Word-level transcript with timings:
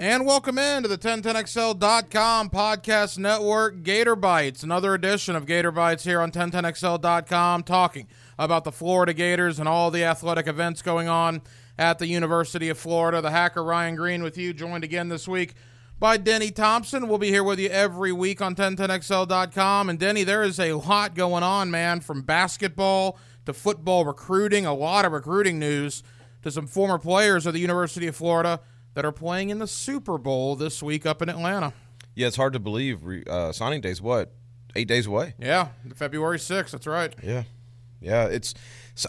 And 0.00 0.24
welcome 0.24 0.58
in 0.58 0.84
to 0.84 0.88
the 0.88 0.96
1010XL.com 0.96 2.50
podcast 2.50 3.18
network, 3.18 3.82
Gator 3.82 4.14
Bites, 4.14 4.62
another 4.62 4.94
edition 4.94 5.34
of 5.34 5.44
Gator 5.44 5.72
Bites 5.72 6.04
here 6.04 6.20
on 6.20 6.30
1010XL.com, 6.30 7.64
talking 7.64 8.06
about 8.38 8.62
the 8.62 8.70
Florida 8.70 9.12
Gators 9.12 9.58
and 9.58 9.68
all 9.68 9.90
the 9.90 10.04
athletic 10.04 10.46
events 10.46 10.82
going 10.82 11.08
on 11.08 11.42
at 11.76 11.98
the 11.98 12.06
University 12.06 12.68
of 12.68 12.78
Florida. 12.78 13.20
The 13.20 13.32
hacker 13.32 13.64
Ryan 13.64 13.96
Green 13.96 14.22
with 14.22 14.38
you, 14.38 14.52
joined 14.52 14.84
again 14.84 15.08
this 15.08 15.26
week 15.26 15.54
by 15.98 16.16
Denny 16.16 16.52
Thompson. 16.52 17.08
We'll 17.08 17.18
be 17.18 17.30
here 17.30 17.42
with 17.42 17.58
you 17.58 17.68
every 17.68 18.12
week 18.12 18.40
on 18.40 18.54
1010XL.com. 18.54 19.90
And 19.90 19.98
Denny, 19.98 20.22
there 20.22 20.44
is 20.44 20.60
a 20.60 20.74
lot 20.74 21.16
going 21.16 21.42
on, 21.42 21.72
man, 21.72 21.98
from 22.02 22.22
basketball 22.22 23.18
to 23.46 23.52
football 23.52 24.04
recruiting, 24.04 24.64
a 24.64 24.74
lot 24.74 25.04
of 25.04 25.10
recruiting 25.10 25.58
news 25.58 26.04
to 26.42 26.52
some 26.52 26.68
former 26.68 26.98
players 26.98 27.46
of 27.46 27.52
the 27.52 27.58
University 27.58 28.06
of 28.06 28.14
Florida 28.14 28.60
that 28.98 29.04
are 29.04 29.12
playing 29.12 29.50
in 29.50 29.60
the 29.60 29.66
Super 29.68 30.18
Bowl 30.18 30.56
this 30.56 30.82
week 30.82 31.06
up 31.06 31.22
in 31.22 31.28
Atlanta. 31.28 31.72
Yeah, 32.16 32.26
it's 32.26 32.34
hard 32.34 32.52
to 32.54 32.58
believe. 32.58 32.98
Uh, 33.28 33.52
signing 33.52 33.80
day's 33.80 34.02
what? 34.02 34.32
Eight 34.74 34.88
days 34.88 35.06
away. 35.06 35.34
Yeah, 35.38 35.68
February 35.94 36.38
6th. 36.38 36.72
That's 36.72 36.84
right. 36.88 37.14
Yeah. 37.22 37.44
Yeah, 38.00 38.24
it's. 38.24 38.54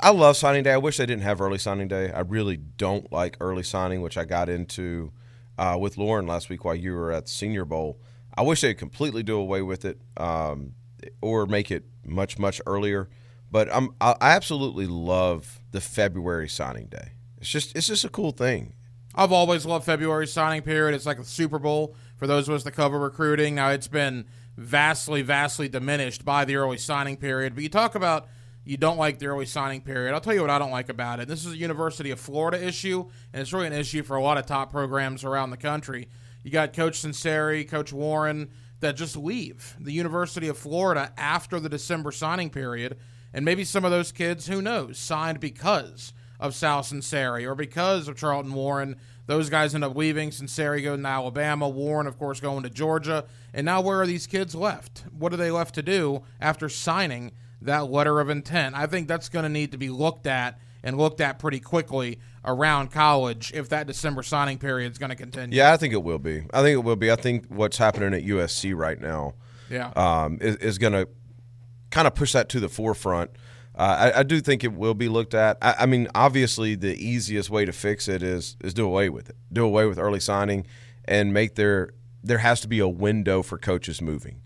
I 0.03 0.11
love 0.11 0.37
signing 0.37 0.61
day. 0.61 0.73
I 0.73 0.77
wish 0.77 0.97
they 0.97 1.07
didn't 1.07 1.23
have 1.23 1.41
early 1.41 1.57
signing 1.57 1.87
day. 1.87 2.11
I 2.11 2.19
really 2.19 2.55
don't 2.55 3.11
like 3.11 3.35
early 3.41 3.63
signing, 3.63 4.03
which 4.03 4.15
I 4.15 4.25
got 4.25 4.47
into 4.47 5.11
uh, 5.57 5.75
with 5.81 5.97
Lauren 5.97 6.27
last 6.27 6.49
week 6.49 6.63
while 6.63 6.75
you 6.75 6.93
were 6.93 7.11
at 7.11 7.25
the 7.25 7.31
Senior 7.31 7.65
Bowl. 7.65 7.99
I 8.37 8.43
wish 8.43 8.61
they'd 8.61 8.75
completely 8.75 9.23
do 9.23 9.39
away 9.39 9.63
with 9.63 9.85
it 9.85 9.99
um, 10.17 10.73
or 11.19 11.47
make 11.47 11.71
it 11.71 11.85
much, 12.05 12.37
much 12.37 12.61
earlier. 12.67 13.09
But 13.49 13.73
I'm, 13.73 13.95
I 13.99 14.15
absolutely 14.21 14.85
love 14.85 15.61
the 15.71 15.81
February 15.81 16.47
signing 16.47 16.89
day. 16.89 17.13
It's 17.39 17.49
just 17.49 17.75
it's 17.75 17.87
just 17.87 18.05
a 18.05 18.09
cool 18.09 18.33
thing. 18.33 18.73
I've 19.15 19.31
always 19.31 19.65
loved 19.65 19.85
February 19.85 20.27
signing 20.27 20.61
period. 20.61 20.95
It's 20.95 21.05
like 21.05 21.19
a 21.19 21.23
Super 21.23 21.59
Bowl 21.59 21.95
for 22.17 22.27
those 22.27 22.47
of 22.47 22.55
us 22.55 22.63
that 22.63 22.71
cover 22.71 22.99
recruiting. 22.99 23.55
Now 23.55 23.69
it's 23.69 23.87
been 23.87 24.25
vastly, 24.55 25.21
vastly 25.21 25.67
diminished 25.67 26.23
by 26.23 26.45
the 26.45 26.57
early 26.57 26.77
signing 26.77 27.17
period. 27.17 27.55
But 27.55 27.63
you 27.63 27.69
talk 27.69 27.95
about 27.95 28.27
you 28.65 28.77
don't 28.77 28.97
like 28.97 29.17
the 29.17 29.27
early 29.27 29.47
signing 29.47 29.81
period. 29.81 30.13
I'll 30.13 30.21
tell 30.21 30.33
you 30.33 30.41
what 30.41 30.51
I 30.51 30.59
don't 30.59 30.69
like 30.69 30.89
about 30.89 31.19
it. 31.19 31.27
This 31.27 31.43
is 31.43 31.53
a 31.53 31.57
University 31.57 32.11
of 32.11 32.19
Florida 32.19 32.63
issue, 32.63 33.09
and 33.33 33.41
it's 33.41 33.51
really 33.51 33.67
an 33.67 33.73
issue 33.73 34.03
for 34.03 34.15
a 34.15 34.21
lot 34.21 34.37
of 34.37 34.45
top 34.45 34.69
programs 34.71 35.23
around 35.23 35.49
the 35.49 35.57
country. 35.57 36.07
You 36.43 36.51
got 36.51 36.73
Coach 36.73 37.01
Sunseri, 37.01 37.67
Coach 37.67 37.91
Warren 37.91 38.51
that 38.79 38.95
just 38.95 39.17
leave 39.17 39.75
the 39.79 39.91
University 39.91 40.47
of 40.47 40.57
Florida 40.57 41.11
after 41.17 41.59
the 41.59 41.69
December 41.69 42.11
signing 42.11 42.49
period, 42.49 42.97
and 43.33 43.43
maybe 43.43 43.63
some 43.63 43.85
of 43.85 43.91
those 43.91 44.11
kids, 44.11 44.47
who 44.47 44.61
knows, 44.61 44.99
signed 44.99 45.39
because 45.39 46.13
of 46.39 46.55
Sal 46.55 46.81
Sunseri 46.81 47.45
or 47.45 47.55
because 47.55 48.07
of 48.07 48.15
Charlton 48.15 48.53
Warren. 48.53 48.95
Those 49.27 49.49
guys 49.49 49.75
end 49.75 49.83
up 49.83 49.95
leaving. 49.95 50.31
Sunseri 50.31 50.83
going 50.83 51.03
to 51.03 51.07
Alabama. 51.07 51.69
Warren, 51.69 52.07
of 52.07 52.17
course, 52.17 52.39
going 52.39 52.63
to 52.63 52.69
Georgia. 52.69 53.25
And 53.53 53.65
now 53.65 53.81
where 53.81 54.01
are 54.01 54.07
these 54.07 54.25
kids 54.25 54.55
left? 54.55 55.03
What 55.11 55.33
are 55.33 55.37
they 55.37 55.51
left 55.51 55.75
to 55.75 55.83
do 55.83 56.23
after 56.39 56.69
signing 56.69 57.31
that 57.61 57.91
letter 57.91 58.19
of 58.19 58.29
intent? 58.29 58.75
I 58.75 58.87
think 58.87 59.07
that's 59.07 59.29
going 59.29 59.43
to 59.43 59.49
need 59.49 59.71
to 59.71 59.77
be 59.77 59.89
looked 59.89 60.25
at 60.25 60.59
and 60.81 60.97
looked 60.97 61.21
at 61.21 61.39
pretty 61.39 61.59
quickly 61.59 62.19
around 62.45 62.89
college 62.91 63.51
if 63.53 63.69
that 63.69 63.85
December 63.85 64.23
signing 64.23 64.57
period 64.57 64.91
is 64.91 64.97
going 64.97 65.09
to 65.09 65.15
continue. 65.15 65.57
Yeah, 65.57 65.73
I 65.73 65.77
think 65.77 65.93
it 65.93 66.03
will 66.03 66.19
be. 66.19 66.45
I 66.53 66.61
think 66.61 66.75
it 66.75 66.83
will 66.83 66.95
be. 66.95 67.11
I 67.11 67.15
think 67.15 67.45
what's 67.49 67.77
happening 67.77 68.13
at 68.13 68.23
USC 68.23 68.75
right 68.75 68.99
now 68.99 69.33
yeah. 69.69 69.91
um, 69.95 70.37
is, 70.41 70.55
is 70.57 70.77
going 70.77 70.93
to 70.93 71.07
kind 71.91 72.07
of 72.07 72.15
push 72.15 72.33
that 72.33 72.49
to 72.49 72.59
the 72.59 72.69
forefront. 72.69 73.31
Uh, 73.79 74.11
I, 74.13 74.19
I, 74.19 74.23
do 74.23 74.41
think 74.41 74.65
it 74.65 74.73
will 74.73 74.93
be 74.93 75.07
looked 75.07 75.33
at. 75.33 75.57
I, 75.61 75.73
I, 75.79 75.85
mean, 75.85 76.09
obviously, 76.13 76.75
the 76.75 76.97
easiest 76.97 77.49
way 77.49 77.63
to 77.63 77.71
fix 77.71 78.09
it 78.09 78.21
is 78.21 78.57
is 78.59 78.73
do 78.73 78.85
away 78.85 79.07
with 79.07 79.29
it. 79.29 79.37
Do 79.53 79.63
away 79.63 79.85
with 79.85 79.97
early 79.97 80.19
signing, 80.19 80.67
and 81.05 81.33
make 81.33 81.55
there 81.55 81.93
there 82.21 82.39
has 82.39 82.59
to 82.59 82.67
be 82.67 82.79
a 82.79 82.89
window 82.89 83.41
for 83.41 83.57
coaches 83.57 84.01
moving. 84.01 84.41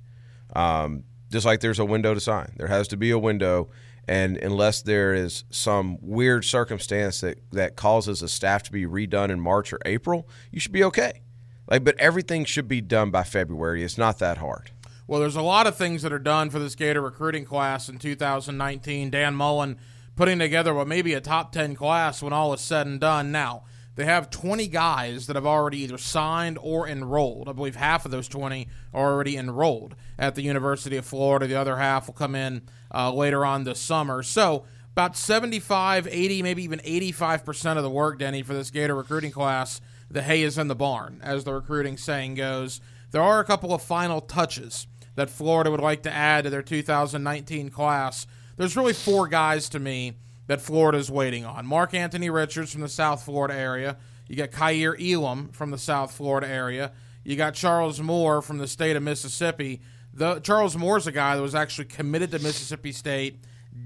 Um, 0.55 1.05
just 1.31 1.47
like 1.47 1.61
there's 1.61 1.79
a 1.79 1.85
window 1.85 2.13
to 2.13 2.19
sign, 2.19 2.53
there 2.57 2.67
has 2.67 2.87
to 2.89 2.97
be 2.97 3.09
a 3.09 3.17
window, 3.17 3.69
and 4.07 4.37
unless 4.37 4.83
there 4.83 5.15
is 5.15 5.45
some 5.49 5.97
weird 5.99 6.45
circumstance 6.45 7.21
that 7.21 7.39
that 7.53 7.75
causes 7.75 8.21
a 8.21 8.29
staff 8.29 8.61
to 8.63 8.71
be 8.71 8.85
redone 8.85 9.31
in 9.31 9.39
March 9.39 9.73
or 9.73 9.79
April, 9.83 10.29
you 10.51 10.59
should 10.59 10.71
be 10.71 10.83
okay. 10.83 11.23
Like, 11.67 11.83
but 11.83 11.97
everything 11.97 12.45
should 12.45 12.67
be 12.67 12.81
done 12.81 13.09
by 13.09 13.23
February. 13.23 13.83
It's 13.83 13.97
not 13.97 14.19
that 14.19 14.37
hard. 14.37 14.69
Well, 15.13 15.21
there's 15.21 15.35
a 15.35 15.43
lot 15.43 15.67
of 15.67 15.75
things 15.75 16.01
that 16.01 16.11
are 16.11 16.17
done 16.17 16.49
for 16.49 16.57
this 16.57 16.73
Gator 16.73 16.99
recruiting 16.99 17.45
class 17.45 17.87
in 17.87 17.99
2019. 17.99 19.11
Dan 19.11 19.35
Mullen 19.35 19.77
putting 20.15 20.39
together 20.39 20.73
what 20.73 20.87
may 20.87 21.03
be 21.03 21.13
a 21.13 21.21
top 21.21 21.51
10 21.51 21.75
class 21.75 22.23
when 22.23 22.33
all 22.33 22.51
is 22.51 22.61
said 22.61 22.87
and 22.87 22.99
done. 22.99 23.31
Now, 23.31 23.61
they 23.93 24.05
have 24.05 24.31
20 24.31 24.67
guys 24.69 25.27
that 25.27 25.35
have 25.35 25.45
already 25.45 25.81
either 25.81 25.99
signed 25.99 26.57
or 26.59 26.87
enrolled. 26.87 27.47
I 27.47 27.51
believe 27.51 27.75
half 27.75 28.05
of 28.05 28.09
those 28.09 28.27
20 28.27 28.67
are 28.91 29.13
already 29.13 29.37
enrolled 29.37 29.95
at 30.17 30.33
the 30.33 30.41
University 30.41 30.97
of 30.97 31.05
Florida. 31.05 31.45
The 31.45 31.61
other 31.61 31.77
half 31.77 32.07
will 32.07 32.15
come 32.15 32.33
in 32.33 32.63
uh, 32.91 33.13
later 33.13 33.45
on 33.45 33.65
this 33.65 33.79
summer. 33.79 34.23
So, 34.23 34.65
about 34.93 35.15
75, 35.15 36.07
80, 36.07 36.41
maybe 36.41 36.63
even 36.63 36.79
85% 36.79 37.77
of 37.77 37.83
the 37.83 37.89
work, 37.91 38.17
Denny, 38.17 38.41
for 38.41 38.55
this 38.55 38.71
Gator 38.71 38.95
recruiting 38.95 39.29
class, 39.29 39.79
the 40.09 40.23
hay 40.23 40.41
is 40.41 40.57
in 40.57 40.69
the 40.69 40.75
barn, 40.75 41.21
as 41.21 41.43
the 41.43 41.53
recruiting 41.53 41.97
saying 41.97 42.33
goes. 42.33 42.81
There 43.13 43.21
are 43.21 43.39
a 43.39 43.45
couple 43.45 43.75
of 43.75 43.83
final 43.83 44.21
touches 44.21 44.87
that 45.15 45.29
Florida 45.29 45.71
would 45.71 45.79
like 45.79 46.03
to 46.03 46.13
add 46.13 46.43
to 46.43 46.49
their 46.49 46.61
2019 46.61 47.69
class. 47.69 48.27
There's 48.57 48.77
really 48.77 48.93
four 48.93 49.27
guys 49.27 49.69
to 49.69 49.79
me 49.79 50.13
that 50.47 50.61
Florida 50.61 50.97
is 50.97 51.09
waiting 51.09 51.45
on. 51.45 51.65
Mark 51.65 51.93
Anthony 51.93 52.29
Richards 52.29 52.71
from 52.71 52.81
the 52.81 52.89
South 52.89 53.23
Florida 53.23 53.53
area. 53.53 53.97
You 54.27 54.35
got 54.35 54.51
Kaiir 54.51 54.95
Elam 54.99 55.49
from 55.49 55.71
the 55.71 55.77
South 55.77 56.11
Florida 56.11 56.47
area. 56.47 56.91
You 57.23 57.35
got 57.35 57.53
Charles 57.53 58.01
Moore 58.01 58.41
from 58.41 58.57
the 58.57 58.67
state 58.67 58.95
of 58.95 59.03
Mississippi. 59.03 59.81
The 60.13 60.39
Charles 60.39 60.75
Moore's 60.75 61.07
a 61.07 61.11
guy 61.11 61.35
that 61.35 61.41
was 61.41 61.55
actually 61.55 61.85
committed 61.85 62.31
to 62.31 62.39
Mississippi 62.39 62.91
State, 62.91 63.39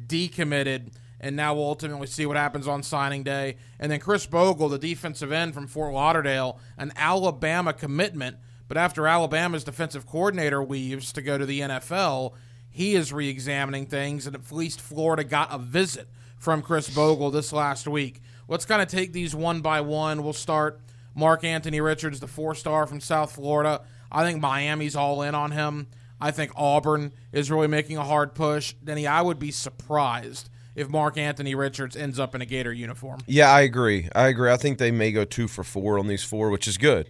decommitted, 0.08 0.92
and 1.20 1.36
now 1.36 1.56
we'll 1.56 1.66
ultimately 1.66 2.08
see 2.08 2.26
what 2.26 2.38
happens 2.38 2.68
on 2.68 2.84
signing 2.84 3.24
day. 3.24 3.58
And 3.80 3.92
then 3.92 4.00
Khris 4.00 4.26
Bogle, 4.26 4.70
the 4.70 4.78
defensive 4.78 5.32
end 5.32 5.54
from 5.54 5.68
Fort 5.68 5.94
Lauderdale, 5.94 6.60
an 6.78 6.92
Alabama 6.96 7.74
commitment 7.74 8.38
but 8.68 8.78
after 8.78 9.08
Alabama's 9.08 9.64
defensive 9.64 10.06
coordinator 10.06 10.64
leaves 10.64 11.14
to 11.14 11.22
go 11.22 11.38
to 11.38 11.46
the 11.46 11.62
NFL, 11.62 12.34
he 12.70 12.96
is 12.96 13.14
re 13.14 13.30
examining 13.30 13.86
things, 13.86 14.28
and 14.28 14.36
at 14.36 14.52
least 14.52 14.82
Florida 14.82 15.24
got 15.24 15.54
a 15.54 15.58
visit 15.58 16.08
from 16.38 16.62
Khris 16.62 16.90
Bogle 16.90 17.32
this 17.32 17.52
last 17.54 17.88
week. 17.88 18.22
Let's 18.48 18.66
kind 18.66 18.82
of 18.82 18.88
take 18.88 19.14
these 19.14 19.34
one 19.36 19.62
by 19.62 19.82
one. 19.82 20.24
We'll 20.24 20.34
start 20.34 20.80
Mark 21.16 21.44
Anthony 21.44 21.82
Richards, 21.82 22.20
the 22.20 22.28
four 22.28 22.56
star 22.56 22.86
from 22.86 23.02
South 23.02 23.32
Florida. 23.34 23.82
I 24.12 24.24
think 24.24 24.42
Miami's 24.42 24.96
all 24.96 25.22
in 25.24 25.36
on 25.36 25.52
him. 25.52 25.88
I 26.20 26.32
think 26.32 26.52
Auburn 26.56 27.12
is 27.32 27.52
really 27.52 27.68
making 27.68 27.98
a 27.98 28.04
hard 28.04 28.34
push. 28.34 28.74
Denny, 28.84 29.06
I 29.08 29.22
would 29.22 29.40
be 29.40 29.52
surprised 29.52 30.50
if 30.76 30.90
Mark 30.90 31.18
Anthony 31.18 31.56
Richards 31.56 31.96
ends 31.96 32.20
up 32.20 32.36
in 32.36 32.42
a 32.42 32.46
Gator 32.46 32.74
uniform. 32.74 33.20
Yeah, 33.28 33.52
I 33.52 33.62
agree. 33.62 34.10
I 34.16 34.28
agree. 34.28 34.52
I 34.52 34.58
think 34.58 34.78
they 34.78 34.92
may 34.92 35.12
go 35.12 35.26
two 35.26 35.48
for 35.48 35.64
four 35.64 36.00
on 36.00 36.08
these 36.08 36.24
four, 36.24 36.50
which 36.50 36.68
is 36.68 36.78
good 36.78 37.10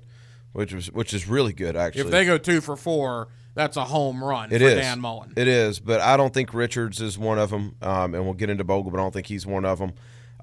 which 0.57 0.73
was 0.73 0.91
which 0.91 1.13
is 1.13 1.27
really 1.27 1.53
good 1.53 1.75
actually. 1.75 2.01
If 2.01 2.09
they 2.09 2.25
go 2.25 2.39
two 2.39 2.61
for 2.61 2.75
four, 2.75 3.27
that's 3.53 3.77
a 3.77 3.83
home 3.85 4.23
run 4.23 4.51
it 4.51 4.57
for 4.57 4.65
is. 4.65 4.79
Dan 4.79 4.99
Mullen. 4.99 5.33
It 5.37 5.47
is, 5.47 5.79
but 5.79 6.01
I 6.01 6.17
don't 6.17 6.33
think 6.33 6.51
Richards 6.51 6.99
is 6.99 7.15
one 7.15 7.37
of 7.37 7.51
them, 7.51 7.75
um, 7.79 8.15
and 8.15 8.25
we'll 8.25 8.33
get 8.33 8.49
into 8.49 8.63
Bogle, 8.63 8.89
but 8.89 8.97
I 8.97 9.03
don't 9.03 9.13
think 9.13 9.27
he's 9.27 9.45
one 9.45 9.65
of 9.65 9.77
them. 9.77 9.93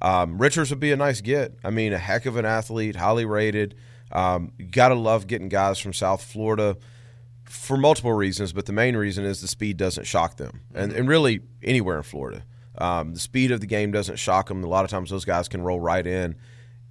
Um, 0.00 0.38
Richards 0.38 0.70
would 0.70 0.78
be 0.78 0.92
a 0.92 0.96
nice 0.96 1.20
get. 1.20 1.58
I 1.64 1.70
mean, 1.70 1.92
a 1.92 1.98
heck 1.98 2.26
of 2.26 2.36
an 2.36 2.44
athlete, 2.44 2.94
highly 2.94 3.24
rated. 3.24 3.74
Um, 4.12 4.52
you 4.56 4.66
gotta 4.66 4.94
love 4.94 5.26
getting 5.26 5.48
guys 5.48 5.80
from 5.80 5.92
South 5.92 6.22
Florida 6.22 6.76
for 7.44 7.76
multiple 7.76 8.12
reasons, 8.12 8.52
but 8.52 8.66
the 8.66 8.72
main 8.72 8.96
reason 8.96 9.24
is 9.24 9.40
the 9.40 9.48
speed 9.48 9.76
doesn't 9.78 10.04
shock 10.04 10.36
them, 10.36 10.60
and, 10.76 10.92
and 10.92 11.08
really 11.08 11.40
anywhere 11.60 11.96
in 11.96 12.04
Florida. 12.04 12.44
Um, 12.78 13.14
the 13.14 13.20
speed 13.20 13.50
of 13.50 13.60
the 13.60 13.66
game 13.66 13.90
doesn't 13.90 14.20
shock 14.20 14.46
them. 14.46 14.62
A 14.62 14.68
lot 14.68 14.84
of 14.84 14.92
times, 14.92 15.10
those 15.10 15.24
guys 15.24 15.48
can 15.48 15.60
roll 15.62 15.80
right 15.80 16.06
in 16.06 16.36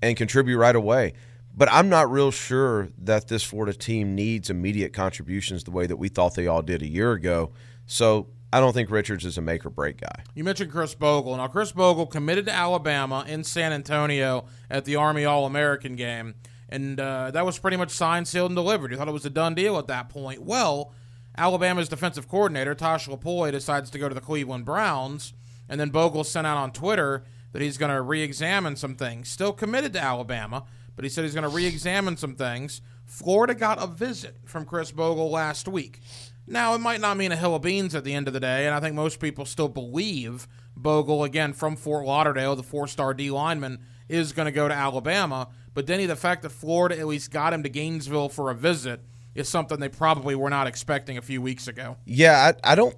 and 0.01 0.17
contribute 0.17 0.57
right 0.57 0.75
away. 0.75 1.13
But 1.55 1.71
I'm 1.71 1.87
not 1.87 2.09
real 2.09 2.31
sure 2.31 2.89
that 2.97 3.27
this 3.27 3.43
Florida 3.43 3.77
team 3.77 4.15
needs 4.15 4.49
immediate 4.49 4.91
contributions 4.91 5.63
the 5.63 5.71
way 5.71 5.85
that 5.85 5.97
we 5.97 6.09
thought 6.09 6.33
they 6.33 6.47
all 6.47 6.63
did 6.63 6.81
a 6.81 6.87
year 6.87 7.11
ago. 7.11 7.51
So 7.85 8.27
I 8.51 8.59
don't 8.59 8.73
think 8.73 8.89
Richards 8.89 9.25
is 9.25 9.37
a 9.37 9.41
make 9.41 9.65
or 9.65 9.69
break 9.69 10.01
guy. 10.01 10.23
You 10.33 10.43
mentioned 10.43 10.71
Khris 10.71 10.95
Bogle. 10.95 11.37
Now, 11.37 11.47
Khris 11.47 11.71
Bogle 11.71 12.07
committed 12.07 12.45
to 12.45 12.51
Alabama 12.51 13.23
in 13.27 13.43
San 13.43 13.71
Antonio 13.71 14.45
at 14.69 14.85
the 14.85 14.95
Army 14.95 15.25
All 15.25 15.45
American 15.45 15.95
game. 15.95 16.35
And 16.69 16.99
uh, 16.99 17.29
that 17.31 17.45
was 17.45 17.59
pretty 17.59 17.77
much 17.77 17.91
signed, 17.91 18.27
sealed, 18.27 18.49
and 18.49 18.55
delivered. 18.55 18.91
You 18.91 18.97
thought 18.97 19.07
it 19.07 19.11
was 19.11 19.25
a 19.25 19.29
done 19.29 19.53
deal 19.53 19.77
at 19.77 19.87
that 19.87 20.09
point. 20.09 20.41
Well, 20.41 20.91
Alabama's 21.37 21.89
defensive 21.89 22.27
coordinator, 22.27 22.73
Tosh 22.73 23.07
Lupoi, 23.07 23.51
decides 23.51 23.91
to 23.91 23.99
go 23.99 24.09
to 24.09 24.15
the 24.15 24.21
Cleveland 24.21 24.65
Browns. 24.65 25.33
And 25.69 25.79
then 25.79 25.89
Bogle 25.89 26.23
sent 26.23 26.47
out 26.47 26.57
on 26.57 26.71
Twitter 26.71 27.23
that 27.51 27.61
he's 27.61 27.77
going 27.77 27.91
to 27.91 28.01
re 28.01 28.21
examine 28.21 28.75
some 28.75 28.95
things. 28.95 29.29
Still 29.29 29.53
committed 29.53 29.93
to 29.93 29.99
Alabama 30.01 30.63
but 30.95 31.03
he 31.03 31.09
said 31.09 31.23
he's 31.23 31.33
going 31.33 31.49
to 31.49 31.55
re 31.55 31.65
examine 31.65 32.17
some 32.17 32.35
things. 32.35 32.81
Florida 33.05 33.53
got 33.53 33.81
a 33.81 33.87
visit 33.87 34.37
from 34.45 34.65
Khris 34.65 34.91
Bogle 34.91 35.29
last 35.29 35.67
week. 35.67 35.99
Now, 36.45 36.73
it 36.73 36.79
might 36.79 36.99
not 36.99 37.17
mean 37.17 37.31
a 37.31 37.37
hill 37.37 37.55
of 37.55 37.61
beans 37.61 37.95
at 37.95 38.03
the 38.03 38.13
end 38.13 38.27
of 38.27 38.33
the 38.33 38.39
day, 38.39 38.65
and 38.65 38.75
I 38.75 38.79
think 38.79 38.95
most 38.95 39.19
people 39.19 39.45
still 39.45 39.69
believe 39.69 40.47
Bogle, 40.75 41.23
again, 41.23 41.53
from 41.53 41.75
Fort 41.75 42.05
Lauderdale, 42.05 42.55
the 42.55 42.63
four 42.63 42.87
star 42.87 43.13
D 43.13 43.31
lineman, 43.31 43.79
is 44.09 44.33
going 44.33 44.47
to 44.47 44.51
go 44.51 44.67
to 44.67 44.73
Alabama. 44.73 45.49
But 45.73 45.85
Denny, 45.85 46.05
the 46.05 46.15
fact 46.15 46.41
that 46.43 46.49
Florida 46.49 46.99
at 46.99 47.07
least 47.07 47.31
got 47.31 47.53
him 47.53 47.63
to 47.63 47.69
Gainesville 47.69 48.29
for 48.29 48.51
a 48.51 48.55
visit 48.55 49.01
is 49.35 49.49
something 49.49 49.79
they 49.79 49.89
probably 49.89 50.35
were 50.35 50.49
not 50.49 50.67
expecting 50.67 51.17
a 51.17 51.21
few 51.21 51.41
weeks 51.41 51.67
ago. 51.67 51.97
Yeah, 52.05 52.53
I, 52.63 52.73
I 52.73 52.75
don't, 52.75 52.95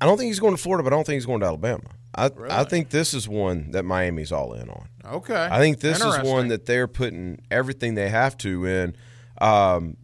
I 0.00 0.06
don't 0.06 0.18
think 0.18 0.28
he's 0.28 0.40
going 0.40 0.54
to 0.54 0.60
Florida, 0.60 0.82
but 0.82 0.92
I 0.92 0.96
don't 0.96 1.04
think 1.06 1.14
he's 1.14 1.26
going 1.26 1.40
to 1.40 1.46
Alabama. 1.46 1.84
I, 2.16 2.30
I 2.50 2.64
think 2.64 2.90
this 2.90 3.12
is 3.14 3.28
one 3.28 3.72
that 3.72 3.84
Miami's 3.84 4.32
all 4.32 4.54
in 4.54 4.70
on. 4.70 4.88
Okay. 5.04 5.48
I 5.50 5.58
think 5.58 5.80
this 5.80 6.00
is 6.00 6.18
one 6.20 6.48
that 6.48 6.66
they're 6.66 6.88
putting 6.88 7.40
everything 7.50 7.94
they 7.94 8.08
have 8.08 8.36
to 8.38 8.64
in. 8.66 8.96
Um, 9.40 9.96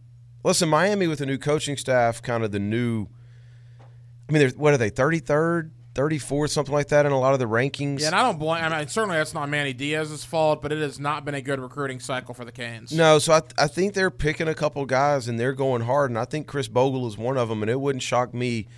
listen, 0.42 0.68
Miami 0.68 1.06
with 1.06 1.20
the 1.20 1.26
new 1.26 1.38
coaching 1.38 1.76
staff, 1.76 2.20
kind 2.22 2.44
of 2.44 2.52
the 2.52 2.58
new. 2.58 3.06
I 4.28 4.32
mean, 4.32 4.50
what 4.56 4.74
are 4.74 4.78
they? 4.78 4.90
Thirty 4.90 5.18
third, 5.18 5.72
thirty 5.94 6.18
fourth, 6.18 6.50
something 6.50 6.74
like 6.74 6.88
that 6.88 7.06
in 7.06 7.12
a 7.12 7.18
lot 7.18 7.32
of 7.32 7.38
the 7.38 7.46
rankings. 7.46 8.00
Yeah, 8.00 8.08
and 8.08 8.16
I 8.16 8.22
don't 8.22 8.38
blame. 8.38 8.62
I 8.62 8.78
mean, 8.78 8.88
certainly 8.88 9.16
that's 9.16 9.34
not 9.34 9.48
Manny 9.48 9.72
Diaz's 9.72 10.24
fault, 10.24 10.62
but 10.62 10.72
it 10.72 10.78
has 10.78 11.00
not 11.00 11.24
been 11.24 11.34
a 11.34 11.42
good 11.42 11.60
recruiting 11.60 12.00
cycle 12.00 12.34
for 12.34 12.44
the 12.44 12.52
Canes. 12.52 12.92
No, 12.92 13.18
so 13.18 13.32
I, 13.32 13.42
I 13.58 13.66
think 13.66 13.94
they're 13.94 14.10
picking 14.10 14.48
a 14.48 14.54
couple 14.54 14.84
guys 14.86 15.28
and 15.28 15.38
they're 15.38 15.52
going 15.52 15.82
hard, 15.82 16.10
and 16.10 16.18
I 16.18 16.24
think 16.24 16.46
Khris 16.46 16.68
Bogle 16.68 17.06
is 17.06 17.16
one 17.16 17.36
of 17.36 17.48
them. 17.48 17.62
And 17.62 17.70
it 17.70 17.80
wouldn't 17.80 18.02
shock 18.02 18.34
me 18.34 18.68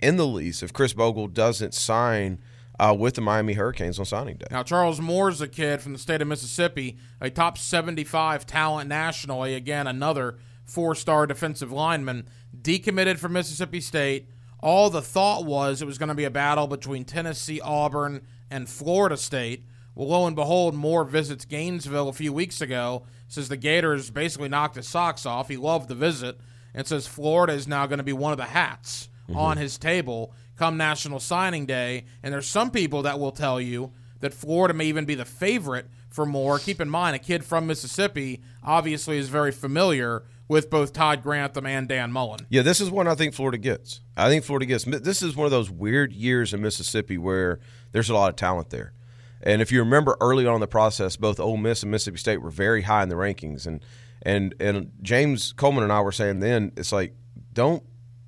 in 0.00 0.16
the 0.16 0.26
least 0.26 0.62
if 0.62 0.72
Khris 0.72 0.92
Bogle 0.92 1.28
doesn't 1.28 1.74
sign 1.74 2.38
uh, 2.78 2.94
with 2.98 3.14
the 3.14 3.20
Miami 3.20 3.54
Hurricanes 3.54 3.98
on 3.98 4.04
signing 4.04 4.36
day. 4.36 4.46
Now, 4.50 4.62
Charles 4.62 5.00
Moore's 5.00 5.40
a 5.40 5.48
kid 5.48 5.80
from 5.80 5.92
the 5.92 5.98
state 5.98 6.22
of 6.22 6.28
Mississippi, 6.28 6.96
a 7.20 7.30
top 7.30 7.58
75 7.58 8.46
talent 8.46 8.88
nationally. 8.88 9.54
Again, 9.54 9.86
another 9.86 10.38
four 10.64 10.94
star 10.94 11.26
defensive 11.26 11.72
lineman, 11.72 12.26
decommitted 12.56 13.18
from 13.18 13.32
Mississippi 13.32 13.80
State. 13.80 14.28
All 14.60 14.90
the 14.90 15.02
thought 15.02 15.44
was 15.44 15.80
it 15.82 15.86
was 15.86 15.98
going 15.98 16.08
to 16.08 16.14
be 16.14 16.24
a 16.24 16.30
battle 16.30 16.66
between 16.66 17.04
Tennessee, 17.04 17.60
Auburn, 17.60 18.22
and 18.50 18.68
Florida 18.68 19.16
State. 19.16 19.64
Well, 19.94 20.08
lo 20.08 20.26
and 20.26 20.36
behold, 20.36 20.74
Moore 20.74 21.04
visits 21.04 21.44
Gainesville 21.44 22.08
a 22.08 22.12
few 22.12 22.32
weeks 22.32 22.60
ago. 22.60 23.04
Says 23.28 23.48
the 23.48 23.56
Gators 23.56 24.10
basically 24.10 24.48
knocked 24.48 24.76
his 24.76 24.88
socks 24.88 25.26
off. 25.26 25.48
He 25.48 25.56
loved 25.56 25.88
the 25.88 25.94
visit 25.94 26.38
and 26.74 26.86
says 26.86 27.06
Florida 27.06 27.52
is 27.52 27.68
now 27.68 27.86
going 27.86 27.98
to 27.98 28.04
be 28.04 28.12
one 28.12 28.32
of 28.32 28.38
the 28.38 28.44
hats 28.44 29.08
on 29.34 29.58
his 29.58 29.76
table 29.76 30.32
come 30.58 30.76
National 30.76 31.20
Signing 31.20 31.66
Day. 31.66 32.04
And 32.22 32.34
there's 32.34 32.46
some 32.46 32.70
people 32.70 33.02
that 33.02 33.18
will 33.18 33.32
tell 33.32 33.60
you 33.60 33.92
that 34.20 34.34
Florida 34.34 34.74
may 34.74 34.86
even 34.86 35.04
be 35.04 35.14
the 35.14 35.24
favorite 35.24 35.86
for 36.10 36.26
Moore. 36.26 36.58
Keep 36.58 36.80
in 36.80 36.90
mind, 36.90 37.14
a 37.14 37.18
kid 37.18 37.44
from 37.44 37.66
Mississippi 37.66 38.42
obviously 38.62 39.18
is 39.18 39.28
very 39.28 39.52
familiar 39.52 40.24
with 40.48 40.70
both 40.70 40.92
Todd 40.92 41.22
Grantham 41.22 41.66
and 41.66 41.86
Dan 41.86 42.10
Mullen. 42.10 42.46
Yeah, 42.48 42.62
this 42.62 42.80
is 42.80 42.90
one 42.90 43.06
I 43.06 43.14
think 43.14 43.34
Florida 43.34 43.58
gets. 43.58 44.00
I 44.16 44.28
think 44.28 44.44
Florida 44.44 44.66
gets. 44.66 44.84
This 44.84 45.22
is 45.22 45.36
one 45.36 45.44
of 45.44 45.50
those 45.50 45.70
weird 45.70 46.12
years 46.12 46.52
in 46.52 46.62
Mississippi 46.62 47.18
where 47.18 47.60
there's 47.92 48.10
a 48.10 48.14
lot 48.14 48.30
of 48.30 48.36
talent 48.36 48.70
there. 48.70 48.92
And 49.40 49.62
if 49.62 49.70
you 49.70 49.78
remember 49.78 50.16
early 50.20 50.46
on 50.46 50.54
in 50.54 50.60
the 50.60 50.66
process, 50.66 51.16
both 51.16 51.38
Ole 51.38 51.58
Miss 51.58 51.82
and 51.82 51.92
Mississippi 51.92 52.18
State 52.18 52.42
were 52.42 52.50
very 52.50 52.82
high 52.82 53.02
in 53.02 53.08
the 53.08 53.14
rankings. 53.14 53.66
And 53.66 53.84
and 54.22 54.54
and 54.58 54.90
James 55.02 55.52
Coleman 55.52 55.84
and 55.84 55.92
I 55.92 56.00
were 56.00 56.12
saying 56.12 56.40
then 56.40 56.72
it's 56.76 56.90
like 56.90 57.14
don't 57.52 57.84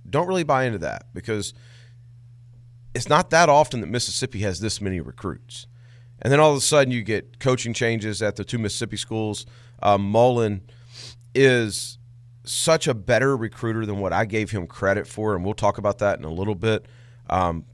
don't 0.08 0.28
really 0.28 0.44
buy 0.44 0.64
into 0.64 0.78
that 0.78 1.06
because 1.12 1.52
it's 2.94 3.08
not 3.08 3.30
that 3.30 3.48
often 3.48 3.80
that 3.80 3.88
Mississippi 3.88 4.40
has 4.40 4.60
this 4.60 4.80
many 4.80 5.00
recruits. 5.00 5.66
And 6.22 6.32
then 6.32 6.40
all 6.40 6.50
of 6.50 6.58
a 6.58 6.60
sudden 6.60 6.92
you 6.92 7.02
get 7.02 7.38
coaching 7.40 7.72
changes 7.72 8.20
at 8.20 8.36
the 8.36 8.44
two 8.44 8.58
Mississippi 8.58 8.96
schools. 8.96 9.46
Um, 9.82 10.02
Mullen 10.02 10.62
is 11.34 11.98
such 12.44 12.88
a 12.88 12.94
better 12.94 13.36
recruiter 13.36 13.86
than 13.86 13.98
what 13.98 14.12
I 14.12 14.24
gave 14.24 14.50
him 14.50 14.66
credit 14.66 15.06
for, 15.06 15.34
and 15.34 15.44
we'll 15.44 15.54
talk 15.54 15.78
about 15.78 15.98
that 15.98 16.18
in 16.18 16.24
a 16.24 16.30
little 16.30 16.54
bit. 16.54 16.86
Um, 17.28 17.64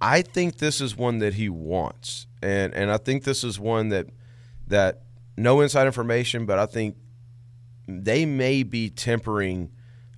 I 0.00 0.22
think 0.22 0.58
this 0.58 0.80
is 0.80 0.96
one 0.96 1.18
that 1.18 1.34
he 1.34 1.48
wants, 1.48 2.26
and 2.42 2.74
and 2.74 2.90
I 2.90 2.96
think 2.96 3.24
this 3.24 3.44
is 3.44 3.60
one 3.60 3.90
that 3.90 4.06
that 4.66 5.02
no 5.36 5.60
inside 5.60 5.86
information, 5.86 6.46
but 6.46 6.58
I 6.58 6.66
think 6.66 6.96
they 7.86 8.24
may 8.24 8.62
be 8.62 8.88
tempering 8.88 9.70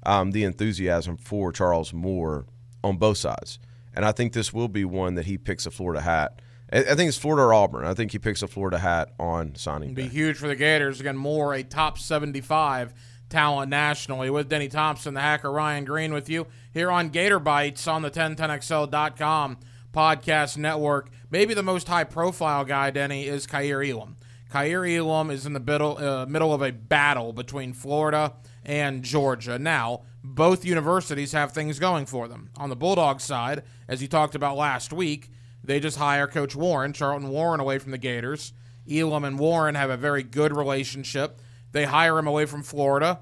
um, 0.04 0.30
the 0.30 0.44
enthusiasm 0.44 1.16
for 1.16 1.52
Charles 1.52 1.92
Moore 1.92 2.46
on 2.84 2.96
both 2.96 3.18
sides, 3.18 3.58
and 3.94 4.04
I 4.04 4.12
think 4.12 4.32
this 4.32 4.52
will 4.52 4.68
be 4.68 4.84
one 4.84 5.14
that 5.14 5.26
he 5.26 5.38
picks 5.38 5.66
a 5.66 5.70
Florida 5.70 6.00
hat. 6.00 6.40
I 6.72 6.94
think 6.94 7.08
it's 7.08 7.18
Florida 7.18 7.42
or 7.42 7.52
Auburn. 7.52 7.84
I 7.84 7.92
think 7.92 8.12
he 8.12 8.18
picks 8.18 8.40
a 8.40 8.46
Florida 8.46 8.78
hat 8.78 9.12
on 9.18 9.54
signing 9.56 9.92
Be 9.92 10.04
day. 10.04 10.08
huge 10.08 10.38
for 10.38 10.48
the 10.48 10.56
Gators. 10.56 11.00
Again, 11.00 11.18
Moore 11.18 11.52
a 11.52 11.62
top 11.62 11.98
75 11.98 12.94
talent 13.28 13.68
nationally. 13.68 14.30
With 14.30 14.48
Denny 14.48 14.68
Thompson, 14.68 15.12
the 15.12 15.20
hacker 15.20 15.52
Ryan 15.52 15.84
Green 15.84 16.14
with 16.14 16.30
you 16.30 16.46
here 16.72 16.90
on 16.90 17.10
Gator 17.10 17.38
Bites 17.38 17.86
on 17.86 18.00
the 18.00 18.10
1010XL.com 18.10 19.58
podcast 19.92 20.56
network. 20.56 21.10
Maybe 21.30 21.52
the 21.52 21.62
most 21.62 21.88
high 21.88 22.04
profile 22.04 22.64
guy, 22.64 22.90
Denny, 22.90 23.26
is 23.26 23.46
Kaiir 23.46 23.82
Elam. 23.82 24.16
Kaiir 24.50 24.86
Elam 24.98 25.30
is 25.30 25.46
in 25.46 25.52
the 25.52 25.60
middle, 25.60 25.98
uh, 25.98 26.26
middle 26.26 26.52
of 26.54 26.62
a 26.62 26.72
battle 26.72 27.32
between 27.32 27.72
Florida 27.72 28.34
and 28.64 29.02
Georgia. 29.02 29.58
Now, 29.58 30.02
both 30.24 30.64
universities 30.64 31.32
have 31.32 31.52
things 31.52 31.78
going 31.78 32.06
for 32.06 32.28
them. 32.28 32.50
On 32.56 32.68
the 32.68 32.76
Bulldogs 32.76 33.24
side, 33.24 33.62
as 33.88 34.00
you 34.00 34.08
talked 34.08 34.34
about 34.34 34.56
last 34.56 34.92
week, 34.92 35.30
they 35.64 35.80
just 35.80 35.98
hire 35.98 36.26
Coach 36.26 36.54
Warren, 36.54 36.92
Charlton 36.92 37.28
Warren, 37.28 37.60
away 37.60 37.78
from 37.78 37.92
the 37.92 37.98
Gators. 37.98 38.52
Elam 38.90 39.24
and 39.24 39.38
Warren 39.38 39.74
have 39.74 39.90
a 39.90 39.96
very 39.96 40.22
good 40.22 40.56
relationship. 40.56 41.40
They 41.72 41.84
hire 41.84 42.18
him 42.18 42.26
away 42.26 42.46
from 42.46 42.62
Florida 42.62 43.20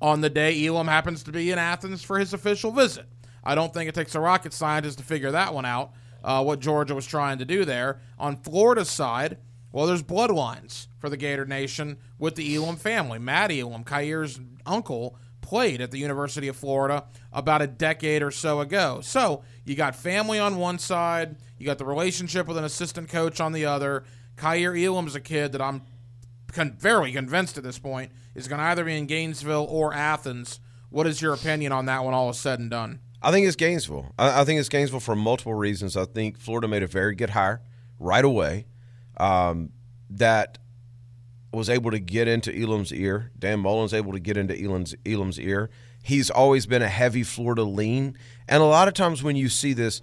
on 0.00 0.20
the 0.20 0.30
day 0.30 0.66
Elam 0.66 0.88
happens 0.88 1.22
to 1.24 1.32
be 1.32 1.50
in 1.50 1.58
Athens 1.58 2.02
for 2.02 2.18
his 2.18 2.32
official 2.32 2.70
visit. 2.70 3.06
I 3.44 3.54
don't 3.54 3.72
think 3.72 3.88
it 3.88 3.94
takes 3.94 4.14
a 4.14 4.20
rocket 4.20 4.52
scientist 4.52 4.98
to 4.98 5.04
figure 5.04 5.30
that 5.30 5.54
one 5.54 5.64
out, 5.64 5.92
uh, 6.22 6.42
what 6.42 6.60
Georgia 6.60 6.94
was 6.94 7.06
trying 7.06 7.38
to 7.38 7.44
do 7.44 7.64
there. 7.64 8.00
On 8.18 8.36
Florida's 8.36 8.90
side, 8.90 9.38
well, 9.72 9.86
there's 9.86 10.02
bloodlines 10.02 10.86
for 10.98 11.08
the 11.08 11.16
Gator 11.16 11.46
Nation 11.46 11.98
with 12.18 12.34
the 12.36 12.54
Elam 12.54 12.76
family. 12.76 13.18
Matt 13.18 13.50
Elam, 13.50 13.84
Kaiir's 13.84 14.40
uncle, 14.66 15.16
played 15.48 15.80
at 15.80 15.90
the 15.90 15.98
University 15.98 16.46
of 16.46 16.56
Florida 16.56 17.04
about 17.32 17.62
a 17.62 17.66
decade 17.66 18.22
or 18.22 18.30
so 18.30 18.60
ago. 18.60 19.00
So 19.02 19.42
you 19.64 19.74
got 19.74 19.96
family 19.96 20.38
on 20.38 20.58
one 20.58 20.78
side, 20.78 21.36
you 21.56 21.64
got 21.64 21.78
the 21.78 21.86
relationship 21.86 22.46
with 22.46 22.58
an 22.58 22.64
assistant 22.64 23.08
coach 23.08 23.40
on 23.40 23.52
the 23.52 23.64
other. 23.64 24.04
Kaiir 24.36 24.76
Elam's 24.76 25.14
a 25.14 25.20
kid 25.20 25.52
that 25.52 25.62
I'm 25.62 25.80
con- 26.52 26.76
very 26.78 27.12
convinced 27.12 27.56
at 27.56 27.64
this 27.64 27.78
point 27.78 28.12
is 28.34 28.46
going 28.46 28.58
to 28.58 28.64
either 28.66 28.84
be 28.84 28.94
in 28.94 29.06
Gainesville 29.06 29.66
or 29.70 29.94
Athens. 29.94 30.60
What 30.90 31.06
is 31.06 31.22
your 31.22 31.32
opinion 31.32 31.72
on 31.72 31.86
that 31.86 32.04
when 32.04 32.12
all 32.12 32.28
is 32.28 32.38
said 32.38 32.58
and 32.58 32.70
done? 32.70 33.00
I 33.22 33.30
think 33.32 33.46
it's 33.46 33.56
Gainesville. 33.56 34.12
I, 34.18 34.42
I 34.42 34.44
think 34.44 34.60
it's 34.60 34.68
Gainesville 34.68 35.00
for 35.00 35.16
multiple 35.16 35.54
reasons. 35.54 35.96
I 35.96 36.04
think 36.04 36.38
Florida 36.38 36.68
made 36.68 36.82
a 36.82 36.86
very 36.86 37.14
good 37.14 37.30
hire 37.30 37.62
right 37.98 38.24
away 38.24 38.66
um, 39.16 39.70
that 40.10 40.58
was 41.52 41.70
able 41.70 41.90
to 41.90 41.98
get 41.98 42.28
into 42.28 42.54
Elam's 42.54 42.92
ear. 42.92 43.30
Dan 43.38 43.60
Mullen's 43.60 43.94
able 43.94 44.12
to 44.12 44.20
get 44.20 44.36
into 44.36 44.54
Elam's, 44.60 44.94
Elam's 45.06 45.40
ear. 45.40 45.70
He's 46.02 46.30
always 46.30 46.66
been 46.66 46.82
a 46.82 46.88
heavy 46.88 47.22
Florida 47.22 47.62
lean. 47.62 48.16
And 48.48 48.62
a 48.62 48.66
lot 48.66 48.88
of 48.88 48.94
times 48.94 49.22
when 49.22 49.36
you 49.36 49.48
see 49.48 49.72
this, 49.72 50.00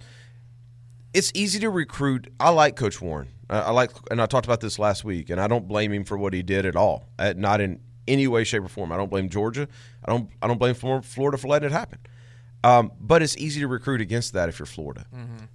it's 1.14 1.32
easy 1.34 1.58
to 1.60 1.70
recruit. 1.70 2.32
I 2.38 2.50
like 2.50 2.76
Coach 2.76 3.00
Warren. 3.00 3.28
I, 3.48 3.60
I 3.60 3.70
like, 3.70 3.90
and 4.10 4.20
I 4.20 4.26
talked 4.26 4.46
about 4.46 4.60
this 4.60 4.78
last 4.78 5.04
week, 5.04 5.30
and 5.30 5.40
I 5.40 5.46
don't 5.46 5.66
blame 5.68 5.92
him 5.92 6.04
for 6.04 6.18
what 6.18 6.32
he 6.32 6.42
did 6.42 6.66
at 6.66 6.76
all. 6.76 7.08
Uh, 7.18 7.32
not 7.36 7.60
in 7.60 7.80
any 8.08 8.26
way, 8.26 8.44
shape, 8.44 8.62
or 8.62 8.68
form. 8.68 8.92
I 8.92 8.96
don't 8.96 9.10
blame 9.10 9.28
Georgia. 9.28 9.68
I 10.04 10.10
don't. 10.12 10.30
I 10.42 10.46
don't 10.46 10.58
blame 10.58 10.74
Florida 10.74 11.38
for 11.38 11.48
letting 11.48 11.68
it 11.68 11.72
happen. 11.72 11.98
Um, 12.64 12.92
but 13.00 13.22
it's 13.22 13.36
easy 13.36 13.60
to 13.60 13.68
recruit 13.68 14.00
against 14.00 14.32
that 14.32 14.48
if 14.48 14.58
you're 14.58 14.66
Florida. 14.66 15.06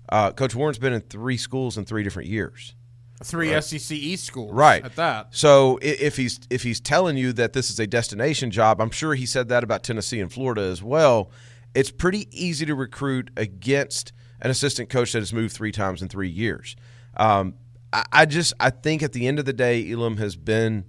Uh, 0.10 0.32
Coach 0.32 0.56
Warren's 0.56 0.80
been 0.80 0.94
in 0.94 1.02
three 1.02 1.38
schools 1.38 1.78
in 1.78 1.84
three 1.86 2.04
different 2.04 2.30
years. 2.30 2.74
Three 3.24 3.60
SEC 3.62 3.96
East 3.96 4.26
schools, 4.26 4.52
Right. 4.54 4.84
At 4.84 4.96
that, 4.96 5.28
So 5.32 5.80
if 5.82 6.18
he's 6.18 6.40
if 6.50 6.64
he's 6.64 6.80
telling 6.80 7.18
you 7.18 7.34
that 7.34 7.54
this 7.54 7.70
is 7.70 7.80
a 7.80 7.88
destination 7.88 8.52
job, 8.52 8.82
I'm 8.82 8.92
sure 8.92 9.14
he 9.14 9.26
said 9.26 9.50
that 9.50 9.64
about 9.64 9.84
Tennessee 9.84 10.20
and 10.20 10.32
Florida 10.32 10.62
as 10.62 10.82
well. 10.82 11.32
It's 11.74 11.92
pretty 11.92 12.28
easy 12.32 12.66
to 12.66 12.76
recruit 12.76 13.32
against 13.38 14.12
an 14.42 14.50
assistant 14.52 14.90
coach 14.90 15.14
that 15.14 15.20
has 15.20 15.32
moved 15.34 15.54
three 15.56 15.72
times 15.72 16.02
in 16.02 16.10
three 16.10 16.30
years. 16.30 16.76
Um, 17.16 17.54
I, 17.94 18.06
I 18.12 18.26
just 18.26 18.54
I 18.60 18.70
think 18.72 19.04
at 19.04 19.14
the 19.14 19.28
end 19.28 19.40
of 19.40 19.46
the 19.46 19.54
day, 19.54 19.90
Elam 19.92 20.18
has 20.18 20.36
been 20.36 20.86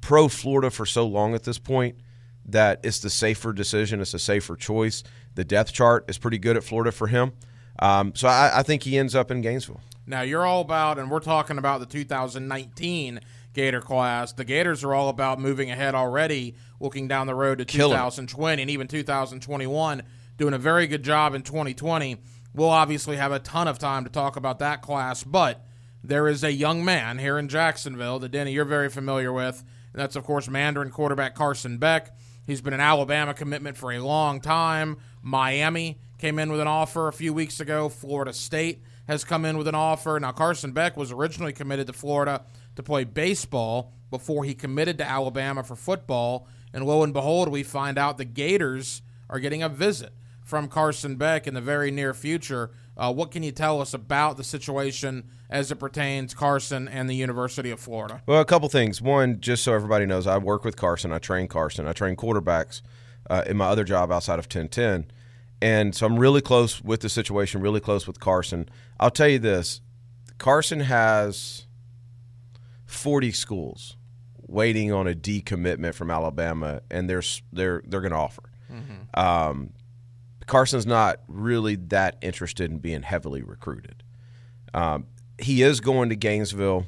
pro 0.00 0.28
Florida 0.28 0.70
for 0.70 0.86
so 0.86 1.06
long 1.06 1.34
at 1.34 1.44
this 1.44 1.58
point 1.58 1.96
that 2.46 2.80
it's 2.84 2.98
the 3.00 3.10
safer 3.10 3.52
decision. 3.52 4.00
It's 4.00 4.14
a 4.14 4.18
safer 4.18 4.54
choice. 4.54 5.02
The 5.34 5.44
depth 5.44 5.72
chart 5.72 6.04
is 6.08 6.18
pretty 6.18 6.38
good 6.38 6.56
at 6.56 6.64
Florida 6.64 6.92
for 6.92 7.06
him. 7.06 7.32
Um, 7.78 8.12
so 8.14 8.28
I, 8.28 8.58
I 8.58 8.62
think 8.62 8.82
he 8.82 8.98
ends 8.98 9.14
up 9.14 9.30
in 9.30 9.40
Gainesville. 9.40 9.80
Now 10.06 10.22
you're 10.22 10.44
all 10.44 10.60
about, 10.60 10.98
and 10.98 11.10
we're 11.10 11.20
talking 11.20 11.58
about 11.58 11.80
the 11.80 11.86
2019 11.86 13.20
Gator 13.54 13.80
class. 13.80 14.32
The 14.32 14.44
Gators 14.44 14.84
are 14.84 14.94
all 14.94 15.08
about 15.08 15.40
moving 15.40 15.70
ahead 15.70 15.94
already, 15.94 16.56
looking 16.80 17.08
down 17.08 17.26
the 17.26 17.34
road 17.34 17.58
to 17.58 17.62
it. 17.62 17.68
2020 17.68 18.62
and 18.62 18.70
even 18.70 18.88
2021, 18.88 20.02
doing 20.36 20.54
a 20.54 20.58
very 20.58 20.86
good 20.86 21.02
job 21.02 21.34
in 21.34 21.42
2020. 21.42 22.16
We'll 22.54 22.68
obviously 22.68 23.16
have 23.16 23.32
a 23.32 23.38
ton 23.38 23.66
of 23.66 23.78
time 23.78 24.04
to 24.04 24.10
talk 24.10 24.36
about 24.36 24.58
that 24.58 24.82
class, 24.82 25.24
but 25.24 25.64
there 26.02 26.28
is 26.28 26.44
a 26.44 26.52
young 26.52 26.84
man 26.84 27.18
here 27.18 27.38
in 27.38 27.48
Jacksonville 27.48 28.18
that 28.18 28.30
Denny 28.30 28.52
you're 28.52 28.64
very 28.64 28.90
familiar 28.90 29.32
with, 29.32 29.64
and 29.92 30.00
that's 30.02 30.16
of 30.16 30.24
course 30.24 30.48
Mandarin 30.48 30.90
quarterback 30.90 31.34
Carson 31.34 31.78
Beck. 31.78 32.14
He's 32.46 32.60
been 32.60 32.74
an 32.74 32.80
Alabama 32.80 33.32
commitment 33.32 33.76
for 33.76 33.90
a 33.90 34.00
long 34.00 34.40
time. 34.40 34.98
Miami 35.22 35.98
came 36.18 36.38
in 36.38 36.50
with 36.50 36.60
an 36.60 36.66
offer 36.66 37.08
a 37.08 37.12
few 37.12 37.32
weeks 37.32 37.58
ago. 37.58 37.88
Florida 37.88 38.34
State 38.34 38.82
has 39.06 39.24
come 39.24 39.44
in 39.44 39.58
with 39.58 39.68
an 39.68 39.74
offer. 39.74 40.18
Now, 40.20 40.32
Carson 40.32 40.72
Beck 40.72 40.96
was 40.96 41.12
originally 41.12 41.52
committed 41.52 41.86
to 41.88 41.92
Florida 41.92 42.44
to 42.76 42.82
play 42.82 43.04
baseball 43.04 43.92
before 44.10 44.44
he 44.44 44.54
committed 44.54 44.98
to 44.98 45.08
Alabama 45.08 45.62
for 45.62 45.76
football. 45.76 46.46
And 46.72 46.86
lo 46.86 47.02
and 47.02 47.12
behold, 47.12 47.48
we 47.48 47.62
find 47.62 47.98
out 47.98 48.18
the 48.18 48.24
Gators 48.24 49.02
are 49.28 49.40
getting 49.40 49.62
a 49.62 49.68
visit 49.68 50.12
from 50.44 50.68
Carson 50.68 51.16
Beck 51.16 51.46
in 51.46 51.54
the 51.54 51.60
very 51.60 51.90
near 51.90 52.12
future. 52.14 52.70
Uh, 52.96 53.12
what 53.12 53.30
can 53.30 53.42
you 53.42 53.50
tell 53.50 53.80
us 53.80 53.94
about 53.94 54.36
the 54.36 54.44
situation 54.44 55.24
as 55.50 55.72
it 55.72 55.76
pertains 55.76 56.34
Carson 56.34 56.86
and 56.86 57.08
the 57.08 57.14
University 57.14 57.70
of 57.70 57.80
Florida? 57.80 58.22
Well, 58.26 58.40
a 58.40 58.44
couple 58.44 58.68
things. 58.68 59.00
One, 59.00 59.40
just 59.40 59.64
so 59.64 59.72
everybody 59.72 60.06
knows, 60.06 60.26
I 60.26 60.38
work 60.38 60.64
with 60.64 60.76
Carson. 60.76 61.12
I 61.12 61.18
train 61.18 61.48
Carson. 61.48 61.86
I 61.86 61.92
train 61.92 62.14
quarterbacks 62.14 62.82
uh, 63.30 63.42
in 63.46 63.56
my 63.56 63.66
other 63.66 63.84
job 63.84 64.12
outside 64.12 64.38
of 64.38 64.44
1010. 64.44 65.10
And 65.62 65.94
so 65.94 66.06
I'm 66.06 66.18
really 66.18 66.40
close 66.40 66.82
with 66.82 67.00
the 67.00 67.08
situation, 67.08 67.60
really 67.60 67.80
close 67.80 68.06
with 68.06 68.20
Carson. 68.20 68.68
I'll 69.00 69.10
tell 69.10 69.28
you 69.28 69.38
this 69.38 69.80
Carson 70.38 70.80
has 70.80 71.66
40 72.86 73.32
schools 73.32 73.96
waiting 74.46 74.92
on 74.92 75.06
a 75.08 75.14
decommitment 75.14 75.94
from 75.94 76.10
Alabama, 76.10 76.82
and 76.90 77.08
they're, 77.08 77.22
they're, 77.52 77.82
they're 77.86 78.00
going 78.00 78.12
to 78.12 78.18
offer. 78.18 78.42
Mm-hmm. 78.70 79.18
Um, 79.18 79.70
Carson's 80.46 80.86
not 80.86 81.20
really 81.28 81.76
that 81.76 82.18
interested 82.20 82.70
in 82.70 82.78
being 82.78 83.02
heavily 83.02 83.42
recruited. 83.42 84.02
Um, 84.74 85.06
he 85.38 85.62
is 85.62 85.80
going 85.80 86.10
to 86.10 86.16
Gainesville 86.16 86.86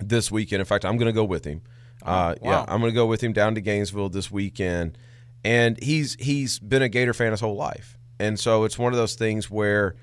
this 0.00 0.30
weekend. 0.30 0.60
In 0.60 0.66
fact, 0.66 0.84
I'm 0.84 0.96
going 0.96 1.06
to 1.06 1.12
go 1.12 1.24
with 1.24 1.44
him. 1.44 1.62
Oh, 2.04 2.10
Uh, 2.10 2.34
wow. 2.40 2.50
Yeah, 2.50 2.64
I'm 2.66 2.80
going 2.80 2.92
to 2.92 2.94
go 2.94 3.06
with 3.06 3.22
him 3.22 3.32
down 3.32 3.54
to 3.54 3.60
Gainesville 3.60 4.08
this 4.08 4.30
weekend. 4.30 4.98
And 5.44 5.82
he's 5.82 6.16
he's 6.18 6.58
been 6.58 6.82
a 6.82 6.88
Gator 6.88 7.12
fan 7.12 7.30
his 7.32 7.40
whole 7.40 7.56
life, 7.56 7.98
and 8.18 8.40
so 8.40 8.64
it's 8.64 8.78
one 8.78 8.92
of 8.92 8.98
those 8.98 9.14
things 9.14 9.50
where 9.50 9.94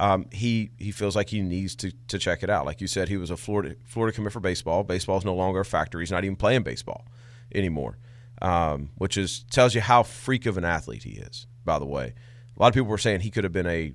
um, 0.00 0.26
he 0.32 0.70
he 0.78 0.90
feels 0.90 1.14
like 1.14 1.28
he 1.28 1.40
needs 1.42 1.74
to 1.76 1.92
to 2.08 2.18
check 2.18 2.42
it 2.42 2.50
out. 2.50 2.64
Like 2.64 2.80
you 2.80 2.86
said, 2.86 3.08
he 3.08 3.16
was 3.16 3.30
a 3.30 3.36
Florida 3.36 3.76
Florida 3.84 4.14
commit 4.14 4.32
for 4.32 4.40
baseball. 4.40 4.84
Baseball 4.84 5.18
is 5.18 5.24
no 5.24 5.34
longer 5.34 5.60
a 5.60 5.64
factor. 5.64 6.00
He's 6.00 6.10
not 6.10 6.24
even 6.24 6.36
playing 6.36 6.62
baseball 6.62 7.06
anymore, 7.54 7.98
um, 8.40 8.90
which 8.96 9.16
is 9.16 9.44
tells 9.50 9.74
you 9.74 9.80
how 9.80 10.02
freak 10.02 10.46
of 10.46 10.56
an 10.56 10.64
athlete 10.64 11.02
he 11.02 11.12
is. 11.12 11.46
By 11.64 11.78
the 11.78 11.86
way, 11.86 12.14
a 12.56 12.62
lot 12.62 12.68
of 12.68 12.74
people 12.74 12.88
were 12.88 12.98
saying 12.98 13.20
he 13.20 13.30
could 13.30 13.44
have 13.44 13.52
been 13.52 13.66
a 13.66 13.92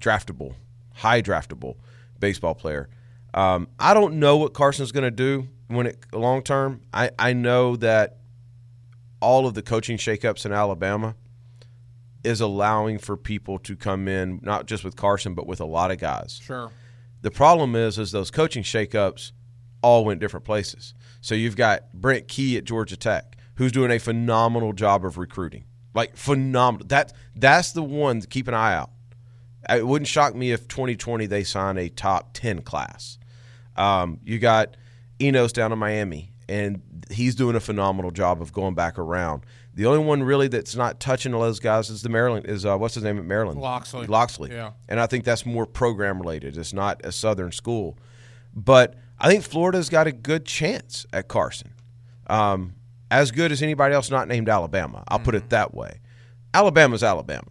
draftable, 0.00 0.54
high 0.94 1.22
draftable 1.22 1.76
baseball 2.18 2.54
player. 2.54 2.88
Um, 3.34 3.68
I 3.78 3.94
don't 3.94 4.18
know 4.18 4.36
what 4.36 4.54
Carson's 4.54 4.92
going 4.92 5.04
to 5.04 5.10
do 5.10 5.48
when 5.68 5.86
it 5.86 5.98
long 6.12 6.42
term. 6.42 6.80
I, 6.92 7.10
I 7.18 7.32
know 7.32 7.76
that 7.76 8.18
all 9.20 9.46
of 9.46 9.54
the 9.54 9.62
coaching 9.62 9.96
shakeups 9.96 10.44
in 10.44 10.52
Alabama 10.52 11.14
is 12.24 12.40
allowing 12.40 12.98
for 12.98 13.16
people 13.16 13.58
to 13.60 13.76
come 13.76 14.08
in, 14.08 14.40
not 14.42 14.66
just 14.66 14.84
with 14.84 14.96
Carson, 14.96 15.34
but 15.34 15.46
with 15.46 15.60
a 15.60 15.64
lot 15.64 15.90
of 15.90 15.98
guys. 15.98 16.40
Sure. 16.42 16.70
The 17.22 17.30
problem 17.30 17.74
is, 17.74 17.98
is 17.98 18.12
those 18.12 18.30
coaching 18.30 18.62
shakeups 18.62 19.32
all 19.82 20.04
went 20.04 20.20
different 20.20 20.44
places. 20.44 20.94
So 21.20 21.34
you've 21.34 21.56
got 21.56 21.92
Brent 21.92 22.28
Key 22.28 22.56
at 22.56 22.64
Georgia 22.64 22.96
Tech, 22.96 23.36
who's 23.54 23.72
doing 23.72 23.90
a 23.90 23.98
phenomenal 23.98 24.72
job 24.72 25.04
of 25.04 25.18
recruiting, 25.18 25.64
like 25.94 26.16
phenomenal. 26.16 26.86
That 26.88 27.12
that's 27.34 27.72
the 27.72 27.82
one 27.82 28.20
to 28.20 28.26
keep 28.26 28.48
an 28.48 28.54
eye 28.54 28.74
out. 28.74 28.90
It 29.68 29.86
wouldn't 29.86 30.08
shock 30.08 30.34
me 30.34 30.52
if 30.52 30.68
2020 30.68 31.26
they 31.26 31.42
sign 31.44 31.78
a 31.78 31.88
top 31.88 32.32
10 32.34 32.62
class. 32.62 33.18
Um, 33.76 34.20
you 34.24 34.38
got 34.38 34.76
Enos 35.20 35.52
down 35.52 35.72
in 35.72 35.78
Miami, 35.78 36.32
and 36.48 36.80
he's 37.10 37.34
doing 37.34 37.56
a 37.56 37.60
phenomenal 37.60 38.10
job 38.10 38.40
of 38.40 38.52
going 38.52 38.74
back 38.74 38.98
around. 38.98 39.44
The 39.74 39.86
only 39.86 40.04
one 40.04 40.22
really 40.22 40.48
that's 40.48 40.74
not 40.74 41.00
touching 41.00 41.34
all 41.34 41.42
those 41.42 41.60
guys 41.60 41.90
is 41.90 42.02
the 42.02 42.08
Maryland 42.08 42.46
is 42.46 42.64
uh, 42.64 42.76
what's 42.78 42.94
his 42.94 43.04
name 43.04 43.18
at 43.18 43.24
Maryland 43.24 43.60
Locksley. 43.60 44.06
Locksley. 44.06 44.50
Yeah. 44.50 44.72
And 44.88 44.98
I 44.98 45.06
think 45.06 45.24
that's 45.24 45.44
more 45.44 45.66
program 45.66 46.18
related. 46.18 46.56
It's 46.56 46.72
not 46.72 47.04
a 47.04 47.12
Southern 47.12 47.52
school. 47.52 47.98
But 48.54 48.94
I 49.18 49.28
think 49.28 49.44
Florida's 49.44 49.90
got 49.90 50.06
a 50.06 50.12
good 50.12 50.46
chance 50.46 51.06
at 51.12 51.28
Carson. 51.28 51.72
Um, 52.28 52.74
as 53.10 53.30
good 53.30 53.52
as 53.52 53.62
anybody 53.62 53.94
else 53.94 54.10
not 54.10 54.28
named 54.28 54.48
Alabama. 54.48 55.04
I'll 55.08 55.18
put 55.18 55.34
it 55.34 55.50
that 55.50 55.74
way. 55.74 56.00
Alabama's 56.54 57.02
Alabama. 57.02 57.48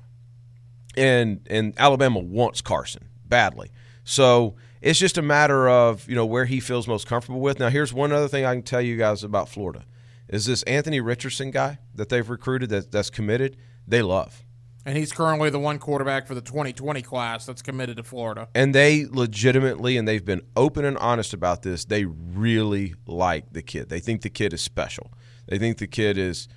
And 0.98 1.46
and 1.50 1.74
Alabama 1.78 2.20
wants 2.20 2.62
Carson 2.62 3.08
badly. 3.26 3.70
So 4.04 4.56
it's 4.86 5.00
just 5.00 5.18
a 5.18 5.22
matter 5.22 5.68
of, 5.68 6.08
you 6.08 6.16
know, 6.16 6.26
where 6.26 6.46
he 6.46 6.60
feels 6.60 6.88
most 6.88 7.08
comfortable 7.08 7.42
with. 7.42 7.60
Now 7.60 7.70
here's 7.70 7.92
one 7.92 8.12
other 8.12 8.28
thing 8.28 8.46
I 8.46 8.54
can 8.54 8.64
tell 8.64 8.82
you 8.82 8.96
guys 8.98 9.24
about 9.24 9.50
Florida. 9.50 9.84
Is 10.30 10.46
this 10.46 10.62
Anthony 10.64 11.02
Richardson 11.02 11.50
guy 11.52 11.80
that 11.96 12.10
they've 12.10 12.30
recruited 12.30 12.70
that, 12.70 12.92
that's 12.92 13.10
committed, 13.10 13.58
they 13.88 14.02
love. 14.02 14.44
And 14.86 14.96
he's 14.96 15.12
currently 15.12 15.50
the 15.50 15.58
one 15.60 15.80
quarterback 15.80 16.28
for 16.28 16.36
the 16.36 16.42
2020 16.42 17.02
class 17.02 17.48
that's 17.48 17.64
committed 17.64 17.98
to 17.98 18.04
Florida. 18.04 18.48
and 18.54 18.76
they 18.76 19.06
legitimately 19.08 19.98
and 19.98 20.08
they've 20.08 20.24
been 20.24 20.42
open 20.56 20.86
and 20.86 20.98
honest 21.00 21.34
about 21.34 21.64
this 21.64 21.86
they 21.86 22.06
really 22.06 22.94
like 23.08 23.52
the 23.52 23.64
kid 23.64 23.90
they 23.90 24.00
think 24.00 24.22
the 24.22 24.30
kid 24.30 24.54
is 24.54 24.62
special 24.62 25.12
they 25.48 25.58
think 25.58 25.80
the 25.80 25.88
kid 25.88 26.20
is 26.20 26.48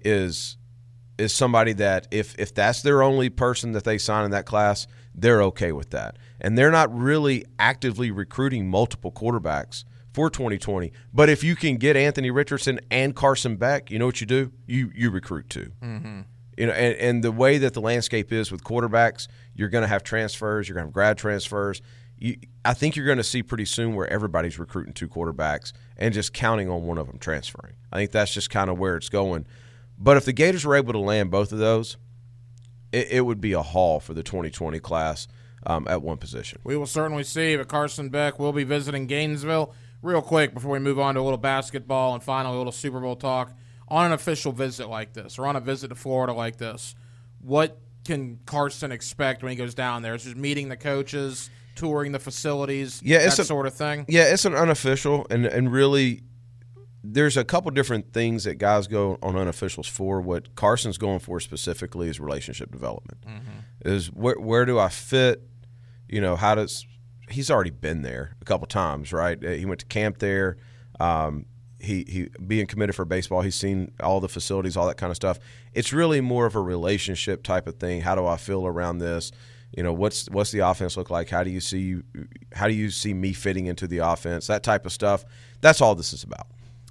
is 0.00 0.58
is 1.18 1.32
somebody 1.32 1.72
that 1.72 2.06
if 2.10 2.38
if 2.38 2.54
that's 2.54 2.82
their 2.82 3.02
only 3.02 3.30
person 3.30 3.72
that 3.72 3.84
they 3.84 3.96
sign 3.96 4.26
in 4.26 4.30
that 4.32 4.44
class 4.44 4.86
they're 5.20 5.42
okay 5.42 5.72
with 5.72 5.90
that 5.90 6.16
and 6.40 6.56
they're 6.56 6.70
not 6.70 6.94
really 6.96 7.44
actively 7.58 8.10
recruiting 8.10 8.68
multiple 8.68 9.12
quarterbacks 9.12 9.84
for 10.12 10.30
2020 10.30 10.92
but 11.12 11.28
if 11.28 11.44
you 11.44 11.54
can 11.54 11.76
get 11.76 11.96
anthony 11.96 12.30
richardson 12.30 12.78
and 12.90 13.14
carson 13.14 13.56
beck 13.56 13.90
you 13.90 13.98
know 13.98 14.06
what 14.06 14.20
you 14.20 14.26
do 14.26 14.52
you 14.66 14.90
you 14.94 15.10
recruit 15.10 15.48
too 15.50 15.72
mm-hmm. 15.82 16.20
you 16.56 16.66
know, 16.66 16.72
and, 16.72 16.96
and 16.96 17.24
the 17.24 17.32
way 17.32 17.58
that 17.58 17.74
the 17.74 17.80
landscape 17.80 18.32
is 18.32 18.50
with 18.50 18.64
quarterbacks, 18.64 19.28
you're 19.54 19.68
going 19.68 19.82
to 19.82 19.88
have 19.88 20.02
transfers, 20.02 20.68
you're 20.68 20.74
going 20.74 20.84
to 20.84 20.88
have 20.88 20.94
grad 20.94 21.18
transfers. 21.18 21.80
You, 22.20 22.36
I 22.64 22.74
think 22.74 22.96
you're 22.96 23.06
going 23.06 23.18
to 23.18 23.24
see 23.24 23.44
pretty 23.44 23.64
soon 23.64 23.94
where 23.94 24.12
everybody's 24.12 24.58
recruiting 24.58 24.92
two 24.92 25.08
quarterbacks 25.08 25.72
and 25.96 26.12
just 26.12 26.32
counting 26.32 26.68
on 26.68 26.82
one 26.82 26.98
of 26.98 27.06
them 27.06 27.18
transferring. 27.18 27.74
I 27.92 27.96
think 27.96 28.10
that's 28.10 28.34
just 28.34 28.50
kind 28.50 28.70
of 28.70 28.76
where 28.76 28.96
it's 28.96 29.08
going. 29.08 29.46
But 29.96 30.16
if 30.16 30.24
the 30.24 30.32
Gators 30.32 30.64
were 30.64 30.74
able 30.74 30.92
to 30.94 30.98
land 30.98 31.30
both 31.30 31.52
of 31.52 31.58
those, 31.58 31.96
it, 32.92 33.08
it 33.10 33.20
would 33.22 33.40
be 33.40 33.52
a 33.52 33.62
haul 33.62 34.00
for 34.00 34.14
the 34.14 34.22
2020 34.22 34.78
class 34.80 35.28
um, 35.66 35.86
at 35.88 36.02
one 36.02 36.16
position. 36.16 36.58
We 36.64 36.76
will 36.76 36.86
certainly 36.86 37.24
see, 37.24 37.56
but 37.56 37.68
Carson 37.68 38.08
Beck 38.08 38.38
will 38.38 38.52
be 38.52 38.64
visiting 38.64 39.06
Gainesville. 39.06 39.74
Real 40.00 40.22
quick 40.22 40.54
before 40.54 40.70
we 40.70 40.78
move 40.78 40.98
on 41.00 41.14
to 41.16 41.20
a 41.20 41.22
little 41.22 41.38
basketball 41.38 42.14
and 42.14 42.22
finally 42.22 42.54
a 42.54 42.58
little 42.58 42.72
Super 42.72 43.00
Bowl 43.00 43.16
talk. 43.16 43.52
On 43.88 44.04
an 44.06 44.12
official 44.12 44.52
visit 44.52 44.88
like 44.88 45.14
this, 45.14 45.38
or 45.38 45.46
on 45.46 45.56
a 45.56 45.60
visit 45.60 45.88
to 45.88 45.94
Florida 45.94 46.32
like 46.34 46.58
this, 46.58 46.94
what 47.40 47.78
can 48.04 48.38
Carson 48.46 48.92
expect 48.92 49.42
when 49.42 49.50
he 49.50 49.56
goes 49.56 49.74
down 49.74 50.02
there? 50.02 50.14
Is 50.14 50.24
just 50.24 50.36
meeting 50.36 50.68
the 50.68 50.76
coaches, 50.76 51.48
touring 51.74 52.12
the 52.12 52.18
facilities, 52.18 53.00
Yeah, 53.02 53.18
it's 53.18 53.36
that 53.38 53.42
a- 53.42 53.46
sort 53.46 53.66
of 53.66 53.74
thing? 53.74 54.04
Yeah, 54.06 54.24
it's 54.32 54.44
an 54.44 54.54
unofficial, 54.54 55.26
and 55.30 55.46
and 55.46 55.72
really, 55.72 56.20
there's 57.04 57.36
a 57.36 57.44
couple 57.44 57.70
different 57.70 58.12
things 58.12 58.44
that 58.44 58.56
guys 58.56 58.86
go 58.88 59.18
on 59.22 59.34
unofficials 59.34 59.88
for. 59.88 60.20
What 60.20 60.54
Carson's 60.56 60.98
going 60.98 61.20
for 61.20 61.38
specifically 61.40 62.08
is 62.08 62.18
relationship 62.20 62.70
development. 62.72 63.24
Is 63.84 64.08
where 64.08 64.38
where 64.38 64.64
do 64.64 64.78
I 64.78 64.88
fit? 64.88 65.42
You 66.08 66.20
know, 66.20 66.34
how 66.36 66.54
does 66.56 66.86
he's 67.30 67.50
already 67.50 67.70
been 67.70 68.02
there 68.02 68.36
a 68.40 68.44
couple 68.44 68.66
times, 68.66 69.12
right? 69.12 69.42
Uh, 69.42 69.50
He 69.50 69.64
went 69.66 69.80
to 69.80 69.86
camp 69.86 70.18
there. 70.18 70.56
Um, 70.98 71.46
he 71.80 72.04
he 72.08 72.28
being 72.44 72.66
committed 72.66 72.96
for 72.96 73.04
baseball, 73.04 73.42
he's 73.42 73.54
seen 73.54 73.92
all 74.00 74.18
the 74.20 74.28
facilities, 74.28 74.76
all 74.76 74.88
that 74.88 74.96
kind 74.96 75.10
of 75.10 75.16
stuff. 75.16 75.38
It's 75.74 75.92
really 75.92 76.20
more 76.20 76.44
of 76.46 76.56
a 76.56 76.60
relationship 76.60 77.44
type 77.44 77.68
of 77.68 77.76
thing. 77.76 78.00
How 78.00 78.16
do 78.16 78.26
I 78.26 78.36
feel 78.36 78.66
around 78.66 78.98
this? 78.98 79.30
You 79.76 79.84
know, 79.84 79.92
what's 79.92 80.28
what's 80.30 80.50
the 80.50 80.60
offense 80.60 80.96
look 80.96 81.10
like? 81.10 81.28
How 81.30 81.44
do 81.44 81.50
you 81.50 81.60
see 81.60 82.00
how 82.52 82.66
do 82.66 82.74
you 82.74 82.90
see 82.90 83.14
me 83.14 83.32
fitting 83.32 83.66
into 83.66 83.86
the 83.86 83.98
offense? 83.98 84.48
That 84.48 84.64
type 84.64 84.86
of 84.86 84.92
stuff. 84.92 85.24
That's 85.60 85.80
all 85.80 85.94
this 85.94 86.12
is 86.12 86.24
about. 86.24 86.48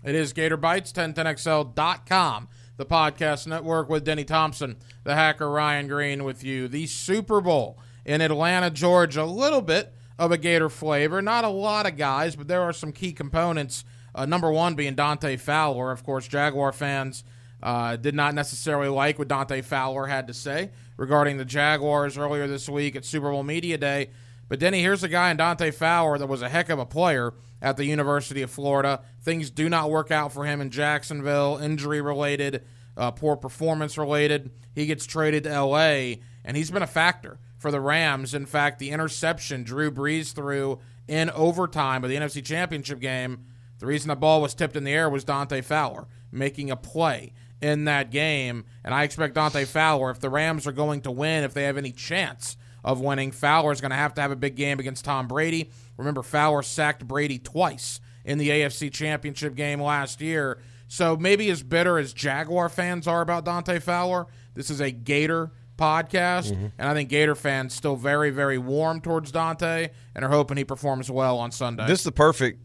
It 0.08 0.16
is 0.16 0.32
Gator 0.32 0.56
Bites, 0.56 0.94
1010XL.com, 0.94 2.48
the 2.78 2.86
podcast 2.86 3.46
network 3.46 3.90
with 3.90 4.06
Denny 4.06 4.24
Thompson, 4.24 4.78
the 5.04 5.16
hacker 5.16 5.52
Ryan 5.52 5.90
Green 5.90 6.24
with 6.24 6.46
you. 6.46 6.70
The 6.70 6.88
Super 6.88 7.42
Bowl 7.42 7.78
in 8.06 8.22
Atlanta, 8.22 8.70
Georgia, 8.70 9.24
a 9.24 9.26
little 9.26 9.62
bit 9.62 9.94
of 10.18 10.32
a 10.32 10.38
Gator 10.38 10.70
flavor. 10.70 11.22
Not 11.22 11.44
a 11.44 11.50
lot 11.50 11.86
of 11.86 11.98
guys, 11.98 12.38
but 12.38 12.48
there 12.48 12.62
are 12.62 12.72
some 12.72 12.94
key 12.94 13.12
components. 13.12 13.84
Uh, 14.16 14.26
number 14.26 14.50
one 14.50 14.76
being 14.76 14.96
Dante 14.96 15.36
Fowler. 15.36 15.92
Of 15.92 16.06
course, 16.06 16.26
Jaguar 16.26 16.72
fans 16.72 17.26
uh, 17.62 17.98
did 17.98 18.16
not 18.16 18.34
necessarily 18.34 18.88
like 18.88 19.20
what 19.20 19.28
Dante 19.28 19.62
Fowler 19.62 20.08
had 20.08 20.28
to 20.28 20.34
say 20.34 20.72
regarding 20.96 21.36
the 21.36 21.44
Jaguars 21.44 22.18
earlier 22.18 22.48
this 22.48 22.70
week 22.70 22.96
at 22.96 23.04
Super 23.04 23.30
Bowl 23.30 23.44
Media 23.44 23.78
Day. 23.78 24.12
But 24.48 24.60
Denny, 24.60 24.80
here's 24.80 25.04
a 25.04 25.10
guy 25.10 25.32
in 25.32 25.36
Dante 25.36 25.72
Fowler 25.72 26.18
that 26.18 26.28
was 26.28 26.42
a 26.42 26.48
heck 26.48 26.70
of 26.70 26.80
a 26.80 26.86
player 26.86 27.34
at 27.62 27.78
the 27.78 27.86
University 27.86 28.42
of 28.42 28.52
Florida. 28.52 29.02
Things 29.22 29.50
do 29.50 29.70
not 29.70 29.90
work 29.90 30.12
out 30.12 30.32
for 30.32 30.46
him 30.46 30.62
in 30.62 30.70
Jacksonville, 30.70 31.58
injury 31.58 32.02
related, 32.02 32.64
uh, 32.96 33.12
poor 33.12 33.36
performance 33.36 33.98
related. 33.98 34.52
He 34.74 34.86
gets 34.86 35.06
traded 35.06 35.44
to 35.44 35.62
LA, 35.62 36.16
and 36.46 36.56
he's 36.56 36.72
been 36.72 36.84
a 36.84 36.88
factor 36.88 37.40
for 37.58 37.72
the 37.72 37.82
Rams. 37.82 38.34
In 38.34 38.46
fact, 38.46 38.80
the 38.80 38.92
interception 38.92 39.64
Drew 39.64 39.92
Brees 39.92 40.34
threw 40.34 40.80
in 41.08 41.30
overtime 41.32 42.04
of 42.04 42.10
the 42.10 42.18
NFC 42.18 42.44
Championship 42.44 43.00
game, 43.00 43.46
the 43.80 43.86
reason 43.86 44.10
the 44.10 44.16
ball 44.16 44.42
was 44.42 44.54
tipped 44.54 44.76
in 44.76 44.84
the 44.84 44.92
air 44.92 45.10
was 45.10 45.24
Dante 45.24 45.62
Fowler 45.62 46.08
making 46.32 46.72
a 46.72 46.76
play 46.76 47.34
in 47.62 47.86
that 47.86 48.12
game. 48.12 48.66
And 48.84 48.94
I 48.94 49.04
expect 49.04 49.36
Dante 49.36 49.66
Fowler, 49.66 50.12
if 50.12 50.20
the 50.20 50.30
Rams 50.30 50.68
are 50.68 50.72
going 50.72 51.02
to 51.02 51.12
win, 51.12 51.44
if 51.44 51.54
they 51.54 51.64
have 51.64 51.78
any 51.78 51.92
chance 51.92 52.58
of 52.84 53.02
winning, 53.02 53.32
Fowler 53.32 53.72
is 53.72 53.82
going 53.82 53.92
to 53.92 53.98
have 53.98 54.14
to 54.16 54.22
have 54.22 54.32
a 54.32 54.36
big 54.36 54.56
game 54.56 54.80
against 54.80 55.06
Tom 55.06 55.28
Brady. 55.28 55.70
Remember, 55.98 56.24
Fowler 56.24 56.62
sacked 56.62 57.08
Brady 57.08 57.40
twice 57.40 58.00
in 58.24 58.38
the 58.38 58.50
AFC 58.50 58.92
Championship 58.92 59.56
game 59.56 59.82
last 59.82 60.22
year. 60.22 60.60
So 60.88 61.18
maybe 61.18 61.50
as 61.50 61.64
bitter 61.64 61.98
as 61.98 62.14
Jaguar 62.14 62.70
fans 62.70 63.08
are 63.08 63.22
about 63.22 63.44
Dante 63.46 63.80
Fowler, 63.80 64.28
this 64.54 64.70
is 64.70 64.80
a 64.80 64.92
Gator 64.92 65.52
podcast, 65.78 66.52
Mm-hmm. 66.52 66.68
and 66.78 66.90
I 66.90 66.94
think 66.94 67.10
Gator 67.10 67.36
fans 67.36 67.74
still 67.74 67.96
very, 67.96 68.30
very 68.32 68.58
warm 68.58 69.00
towards 69.02 69.32
Dante 69.32 69.90
and 70.16 70.26
are 70.26 70.30
hoping 70.30 70.58
he 70.58 70.64
performs 70.64 71.12
well 71.12 71.38
on 71.38 71.52
Sunday. 71.52 71.86
This 71.88 72.00
is 72.00 72.06
the 72.06 72.12
perfect, 72.12 72.62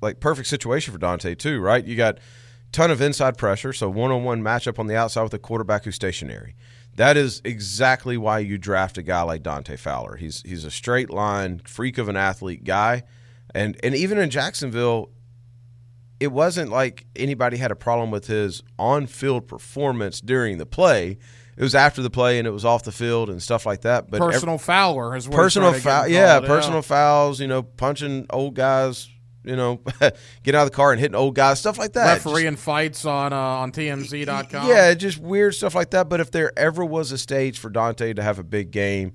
like 0.00 0.20
perfect 0.20 0.48
situation 0.48 0.92
for 0.92 0.98
Dante 0.98 1.34
too, 1.34 1.60
right? 1.60 1.84
You 1.84 1.96
got 1.96 2.18
ton 2.72 2.90
of 2.90 3.00
inside 3.00 3.36
pressure, 3.38 3.72
so 3.72 3.88
one 3.88 4.10
on 4.10 4.24
one 4.24 4.42
matchup 4.42 4.78
on 4.78 4.86
the 4.86 4.96
outside 4.96 5.22
with 5.22 5.34
a 5.34 5.38
quarterback 5.38 5.84
who's 5.84 5.94
stationary. 5.96 6.56
That 6.96 7.16
is 7.16 7.40
exactly 7.44 8.16
why 8.16 8.40
you 8.40 8.58
draft 8.58 8.98
a 8.98 9.02
guy 9.02 9.22
like 9.22 9.42
Dante 9.42 9.76
Fowler. 9.76 10.16
He's 10.16 10.42
he's 10.44 10.64
a 10.64 10.70
straight 10.70 11.10
line 11.10 11.60
freak 11.64 11.98
of 11.98 12.08
an 12.08 12.16
athlete 12.16 12.64
guy, 12.64 13.04
and 13.54 13.78
and 13.82 13.94
even 13.94 14.18
in 14.18 14.30
Jacksonville, 14.30 15.10
it 16.18 16.32
wasn't 16.32 16.70
like 16.70 17.06
anybody 17.16 17.56
had 17.56 17.70
a 17.70 17.76
problem 17.76 18.10
with 18.10 18.26
his 18.26 18.62
on 18.78 19.06
field 19.06 19.48
performance 19.48 20.20
during 20.20 20.58
the 20.58 20.66
play. 20.66 21.18
It 21.56 21.62
was 21.62 21.74
after 21.74 22.00
the 22.00 22.10
play 22.10 22.38
and 22.38 22.46
it 22.48 22.52
was 22.52 22.64
off 22.64 22.84
the 22.84 22.92
field 22.92 23.28
and 23.28 23.42
stuff 23.42 23.66
like 23.66 23.82
that. 23.82 24.10
But 24.10 24.20
personal 24.20 24.56
Fowler 24.58 25.14
is 25.14 25.28
personal 25.28 25.70
trying 25.72 25.80
to 25.80 25.84
get 25.84 25.90
foul, 25.90 26.08
yeah, 26.08 26.40
personal 26.40 26.82
fouls. 26.82 27.40
You 27.40 27.48
know, 27.48 27.62
punching 27.62 28.26
old 28.30 28.54
guys. 28.54 29.08
You 29.42 29.56
know, 29.56 29.80
get 30.42 30.54
out 30.54 30.64
of 30.64 30.70
the 30.70 30.76
car 30.76 30.92
and 30.92 31.00
hitting 31.00 31.14
old 31.14 31.34
guys, 31.34 31.60
stuff 31.60 31.78
like 31.78 31.94
that. 31.94 32.14
Just- 32.16 32.26
refereeing 32.26 32.56
fights 32.56 33.04
on 33.04 33.32
uh, 33.32 33.36
on 33.36 33.72
TMZ.com. 33.72 34.68
yeah, 34.68 34.92
just 34.94 35.18
weird 35.18 35.54
stuff 35.54 35.74
like 35.74 35.90
that. 35.90 36.08
But 36.08 36.20
if 36.20 36.30
there 36.30 36.52
ever 36.58 36.84
was 36.84 37.10
a 37.12 37.18
stage 37.18 37.58
for 37.58 37.70
Dante 37.70 38.12
to 38.12 38.22
have 38.22 38.38
a 38.38 38.44
big 38.44 38.70
game, 38.70 39.12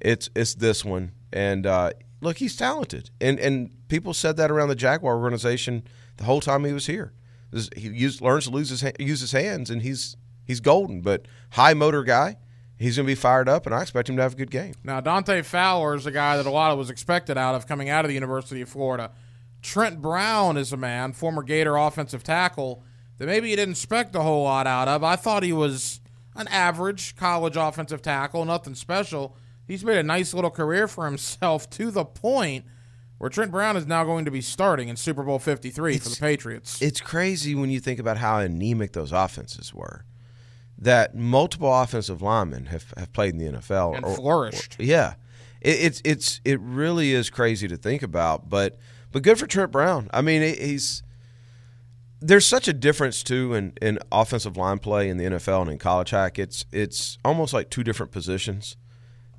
it's 0.00 0.28
it's 0.34 0.54
this 0.54 0.84
one. 0.84 1.12
And 1.32 1.66
uh, 1.66 1.92
look, 2.20 2.38
he's 2.38 2.56
talented, 2.56 3.10
and 3.20 3.38
and 3.38 3.70
people 3.88 4.14
said 4.14 4.36
that 4.38 4.50
around 4.50 4.68
the 4.68 4.74
Jaguar 4.74 5.16
organization 5.16 5.84
the 6.16 6.24
whole 6.24 6.40
time 6.40 6.64
he 6.64 6.72
was 6.72 6.86
here. 6.86 7.12
He 7.74 7.88
used, 7.88 8.20
learns 8.20 8.44
to 8.44 8.50
lose 8.50 8.68
his 8.68 8.84
use 8.98 9.20
his 9.20 9.32
hands, 9.32 9.70
and 9.70 9.80
he's 9.82 10.16
he's 10.44 10.60
golden. 10.60 11.00
But 11.00 11.26
high 11.52 11.72
motor 11.72 12.02
guy, 12.02 12.36
he's 12.78 12.96
going 12.96 13.06
to 13.06 13.10
be 13.10 13.14
fired 13.14 13.48
up, 13.48 13.64
and 13.64 13.74
I 13.74 13.80
expect 13.82 14.08
him 14.10 14.16
to 14.16 14.22
have 14.22 14.34
a 14.34 14.36
good 14.36 14.50
game. 14.50 14.74
Now, 14.84 15.00
Dante 15.00 15.40
Fowler 15.42 15.94
is 15.94 16.04
a 16.04 16.10
guy 16.10 16.36
that 16.36 16.44
a 16.46 16.50
lot 16.50 16.72
of 16.72 16.78
was 16.78 16.90
expected 16.90 17.38
out 17.38 17.54
of 17.54 17.66
coming 17.66 17.88
out 17.88 18.04
of 18.04 18.08
the 18.08 18.14
University 18.14 18.60
of 18.60 18.68
Florida. 18.68 19.12
Trent 19.62 20.00
Brown 20.00 20.56
is 20.56 20.72
a 20.72 20.76
man, 20.76 21.12
former 21.12 21.42
Gator 21.42 21.76
offensive 21.76 22.22
tackle, 22.22 22.82
that 23.18 23.26
maybe 23.26 23.50
you 23.50 23.56
didn't 23.56 23.72
expect 23.72 24.14
a 24.14 24.22
whole 24.22 24.44
lot 24.44 24.66
out 24.66 24.88
of. 24.88 25.02
I 25.02 25.16
thought 25.16 25.42
he 25.42 25.52
was 25.52 26.00
an 26.36 26.48
average 26.48 27.16
college 27.16 27.56
offensive 27.56 28.00
tackle, 28.02 28.44
nothing 28.44 28.74
special. 28.74 29.36
He's 29.66 29.84
made 29.84 29.98
a 29.98 30.02
nice 30.02 30.32
little 30.32 30.50
career 30.50 30.86
for 30.88 31.04
himself 31.04 31.68
to 31.78 31.90
the 31.90 32.04
point 32.04 32.64
where 33.18 33.28
Trent 33.28 33.50
Brown 33.50 33.76
is 33.76 33.86
now 33.86 34.04
going 34.04 34.24
to 34.26 34.30
be 34.30 34.40
starting 34.40 34.88
in 34.88 34.94
Super 34.96 35.24
Bowl 35.24 35.40
53 35.40 35.98
for 35.98 36.08
the 36.08 36.16
Patriots. 36.16 36.80
It's 36.80 37.00
crazy 37.00 37.54
when 37.56 37.68
you 37.70 37.80
think 37.80 37.98
about 37.98 38.18
how 38.18 38.38
anemic 38.38 38.92
those 38.92 39.10
offenses 39.10 39.74
were. 39.74 40.04
That 40.80 41.16
multiple 41.16 41.74
offensive 41.74 42.22
linemen 42.22 42.66
have, 42.66 42.94
have 42.96 43.12
played 43.12 43.34
in 43.34 43.38
the 43.54 43.58
NFL 43.58 43.96
And 43.96 44.04
or- 44.04 44.14
flourished. 44.14 44.78
or- 44.78 44.84
yeah, 44.84 45.14
it, 45.60 45.70
it's 45.80 46.02
it's 46.04 46.40
it 46.44 46.60
really 46.60 47.12
is 47.12 47.28
crazy 47.30 47.66
to 47.66 47.76
think 47.76 48.04
about. 48.04 48.48
But 48.48 48.78
but 49.12 49.22
good 49.22 49.38
for 49.38 49.46
Trent 49.46 49.70
Brown. 49.70 50.08
I 50.12 50.20
mean, 50.22 50.42
he's 50.42 51.02
there's 52.20 52.46
such 52.46 52.66
a 52.66 52.72
difference 52.72 53.22
too 53.22 53.54
in, 53.54 53.72
in 53.80 53.98
offensive 54.10 54.56
line 54.56 54.78
play 54.78 55.08
in 55.08 55.18
the 55.18 55.24
NFL 55.24 55.62
and 55.62 55.70
in 55.70 55.78
college 55.78 56.10
hack. 56.10 56.38
It's 56.38 56.64
it's 56.72 57.18
almost 57.24 57.52
like 57.52 57.70
two 57.70 57.84
different 57.84 58.12
positions, 58.12 58.76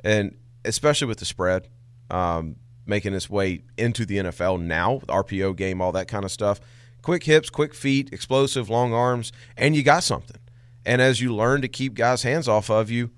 and 0.04 0.36
especially 0.66 1.08
with 1.08 1.20
the 1.20 1.26
spread 1.26 1.68
um, 2.10 2.56
making 2.86 3.14
its 3.14 3.30
way 3.30 3.64
into 3.78 4.06
the 4.06 4.18
NFL 4.18 4.62
now, 4.62 4.94
with 4.96 5.08
RPO 5.08 5.56
game, 5.56 5.82
all 5.82 5.92
that 5.92 6.08
kind 6.08 6.26
of 6.26 6.32
stuff. 6.32 6.60
Quick 7.02 7.24
hips, 7.24 7.50
quick 7.50 7.74
feet, 7.74 8.12
explosive, 8.12 8.70
long 8.70 8.94
arms, 8.94 9.32
and 9.56 9.76
you 9.76 9.84
got 9.84 10.04
something. 10.04 10.38
And 10.86 11.02
as 11.02 11.22
you 11.22 11.34
learn 11.34 11.62
to 11.62 11.68
keep 11.68 11.94
guys' 11.94 12.24
hands 12.24 12.48
off 12.48 12.70
of 12.70 12.90
you, 12.90 13.12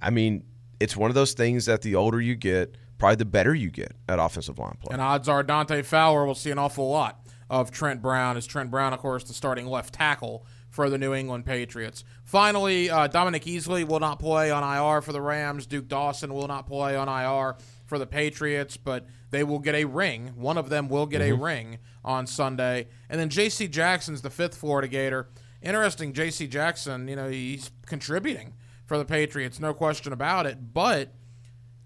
I 0.00 0.10
mean, 0.10 0.44
it's 0.80 0.96
one 0.96 1.10
of 1.10 1.14
those 1.14 1.32
things 1.32 1.66
that 1.66 1.82
the 1.82 1.94
older 1.94 2.20
you 2.20 2.34
get, 2.34 2.76
probably 2.98 3.16
the 3.16 3.24
better 3.24 3.54
you 3.54 3.70
get 3.70 3.92
at 4.08 4.18
offensive 4.18 4.58
line 4.58 4.76
play. 4.80 4.92
And 4.92 5.00
odds 5.00 5.28
are 5.28 5.42
Dante 5.42 5.82
Fowler 5.82 6.26
will 6.26 6.34
see 6.34 6.50
an 6.50 6.58
awful 6.58 6.88
lot 6.90 7.24
of 7.48 7.70
Trent 7.70 8.02
Brown, 8.02 8.36
as 8.36 8.46
Trent 8.46 8.70
Brown, 8.70 8.92
of 8.92 8.98
course, 8.98 9.24
the 9.24 9.32
starting 9.32 9.66
left 9.66 9.94
tackle 9.94 10.44
for 10.68 10.90
the 10.90 10.98
New 10.98 11.14
England 11.14 11.46
Patriots. 11.46 12.04
Finally, 12.24 12.90
uh, 12.90 13.06
Dominique 13.06 13.44
Easley 13.44 13.86
will 13.86 14.00
not 14.00 14.18
play 14.18 14.50
on 14.50 14.62
IR 14.62 15.00
for 15.00 15.12
the 15.12 15.20
Rams. 15.20 15.66
Duke 15.66 15.88
Dawson 15.88 16.34
will 16.34 16.46
not 16.46 16.66
play 16.66 16.94
on 16.94 17.08
IR 17.08 17.56
for 17.86 17.98
the 17.98 18.06
Patriots, 18.06 18.76
but 18.76 19.06
they 19.30 19.42
will 19.42 19.58
get 19.58 19.74
a 19.74 19.84
ring. 19.84 20.32
One 20.36 20.58
of 20.58 20.68
them 20.68 20.88
will 20.88 21.06
get 21.06 21.22
a 21.22 21.32
ring 21.32 21.78
on 22.04 22.26
Sunday. 22.26 22.88
And 23.08 23.18
then 23.18 23.30
J.C. 23.30 23.66
Jackson's 23.68 24.20
the 24.20 24.30
fifth 24.30 24.56
Florida 24.56 24.88
Gator. 24.88 25.28
Interesting, 25.62 26.12
J.C. 26.12 26.46
Jackson, 26.46 27.08
you 27.08 27.16
know, 27.16 27.28
he's 27.28 27.70
contributing 27.86 28.54
for 28.86 28.98
the 28.98 29.04
Patriots, 29.04 29.58
no 29.58 29.74
question 29.74 30.12
about 30.12 30.46
it, 30.46 30.72
but 30.72 31.12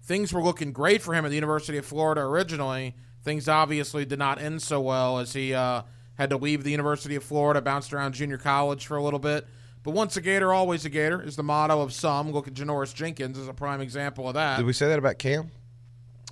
things 0.03 0.33
were 0.33 0.43
looking 0.43 0.71
great 0.71 1.01
for 1.01 1.13
him 1.13 1.25
at 1.25 1.29
the 1.29 1.35
University 1.35 1.77
of 1.77 1.85
Florida 1.85 2.21
originally. 2.21 2.95
Things 3.23 3.47
obviously 3.47 4.05
did 4.05 4.19
not 4.19 4.39
end 4.39 4.61
so 4.61 4.81
well 4.81 5.19
as 5.19 5.33
he 5.33 5.53
uh, 5.53 5.83
had 6.15 6.29
to 6.29 6.37
leave 6.37 6.63
the 6.63 6.71
University 6.71 7.15
of 7.15 7.23
Florida, 7.23 7.61
bounced 7.61 7.93
around 7.93 8.13
junior 8.13 8.37
college 8.37 8.85
for 8.85 8.97
a 8.97 9.03
little 9.03 9.19
bit. 9.19 9.47
But 9.83 9.91
once 9.91 10.15
a 10.15 10.21
Gator, 10.21 10.53
always 10.53 10.85
a 10.85 10.89
Gator 10.89 11.21
is 11.21 11.35
the 11.35 11.43
motto 11.43 11.81
of 11.81 11.93
some. 11.93 12.31
Look 12.31 12.47
at 12.47 12.53
Janoris 12.53 12.93
Jenkins 12.93 13.37
as 13.37 13.47
a 13.47 13.53
prime 13.53 13.81
example 13.81 14.27
of 14.27 14.33
that. 14.35 14.57
Did 14.57 14.65
we 14.65 14.73
say 14.73 14.87
that 14.87 14.99
about 14.99 15.17
Cam? 15.17 15.51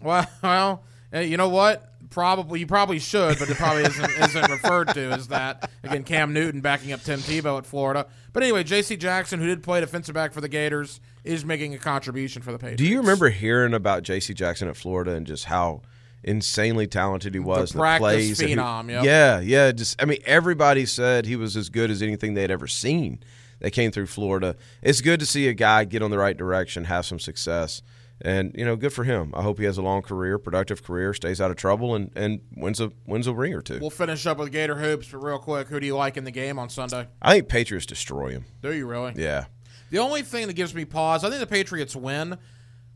Well, 0.01 0.25
well, 0.43 0.83
you 1.13 1.37
know 1.37 1.49
what? 1.49 1.87
Probably 2.09 2.59
you 2.59 2.67
probably 2.67 2.99
should, 2.99 3.39
but 3.39 3.49
it 3.49 3.55
probably 3.55 3.83
isn't 3.83 4.11
isn't 4.21 4.49
referred 4.51 4.89
to 4.89 5.11
as 5.11 5.29
that. 5.29 5.69
Again, 5.83 6.03
Cam 6.03 6.33
Newton 6.33 6.59
backing 6.61 6.91
up 6.91 7.01
Tim 7.01 7.19
Tebow 7.19 7.57
at 7.57 7.65
Florida. 7.65 8.07
But 8.33 8.43
anyway, 8.43 8.63
J.C. 8.63 8.97
Jackson, 8.97 9.39
who 9.39 9.47
did 9.47 9.63
play 9.63 9.79
defensive 9.79 10.13
back 10.15 10.33
for 10.33 10.41
the 10.41 10.49
Gators, 10.49 10.99
is 11.23 11.45
making 11.45 11.73
a 11.73 11.77
contribution 11.77 12.41
for 12.41 12.51
the 12.51 12.57
Patriots. 12.57 12.81
Do 12.81 12.87
you 12.87 12.97
remember 12.97 13.29
hearing 13.29 13.73
about 13.73 14.03
J.C. 14.03 14.33
Jackson 14.33 14.67
at 14.67 14.75
Florida 14.75 15.11
and 15.11 15.25
just 15.25 15.45
how 15.45 15.81
insanely 16.23 16.87
talented 16.87 17.33
he 17.33 17.39
was? 17.39 17.71
and 17.71 17.79
practice 17.79 18.01
plays 18.01 18.39
phenom, 18.41 18.89
yep. 18.89 19.03
Yeah, 19.05 19.39
yeah. 19.39 19.71
Just 19.71 20.01
I 20.01 20.05
mean, 20.05 20.19
everybody 20.25 20.85
said 20.85 21.25
he 21.25 21.35
was 21.37 21.55
as 21.55 21.69
good 21.69 21.89
as 21.91 22.01
anything 22.01 22.33
they'd 22.33 22.51
ever 22.51 22.67
seen. 22.67 23.19
That 23.59 23.71
came 23.71 23.91
through 23.91 24.07
Florida. 24.07 24.55
It's 24.81 25.01
good 25.01 25.19
to 25.19 25.25
see 25.27 25.47
a 25.47 25.53
guy 25.53 25.85
get 25.85 26.01
on 26.01 26.09
the 26.09 26.17
right 26.17 26.35
direction, 26.35 26.85
have 26.85 27.05
some 27.05 27.19
success, 27.19 27.83
and 28.23 28.55
you 28.57 28.65
know, 28.65 28.75
good 28.75 28.93
for 28.93 29.03
him. 29.03 29.33
I 29.35 29.41
hope 29.41 29.59
he 29.59 29.65
has 29.65 29.77
a 29.77 29.81
long 29.81 30.01
career, 30.01 30.37
productive 30.37 30.83
career, 30.83 31.13
stays 31.13 31.41
out 31.41 31.51
of 31.51 31.57
trouble, 31.57 31.95
and 31.95 32.11
and 32.15 32.41
wins 32.55 32.79
a 32.79 32.91
wins 33.05 33.27
a 33.27 33.33
ring 33.33 33.53
or 33.53 33.61
two. 33.61 33.79
We'll 33.79 33.89
finish 33.89 34.25
up 34.25 34.37
with 34.37 34.51
Gator 34.51 34.75
hoops, 34.75 35.09
but 35.09 35.23
real 35.23 35.39
quick, 35.39 35.67
who 35.67 35.79
do 35.79 35.85
you 35.85 35.95
like 35.95 36.17
in 36.17 36.23
the 36.23 36.31
game 36.31 36.59
on 36.59 36.69
Sunday? 36.69 37.07
I 37.21 37.33
think 37.33 37.49
Patriots 37.49 37.85
destroy 37.85 38.31
him. 38.31 38.45
Do 38.61 38.73
you 38.73 38.87
really? 38.87 39.13
Yeah. 39.15 39.45
The 39.89 39.99
only 39.99 40.21
thing 40.21 40.47
that 40.47 40.53
gives 40.53 40.73
me 40.73 40.85
pause, 40.85 41.23
I 41.23 41.29
think 41.29 41.41
the 41.41 41.47
Patriots 41.47 41.95
win. 41.95 42.37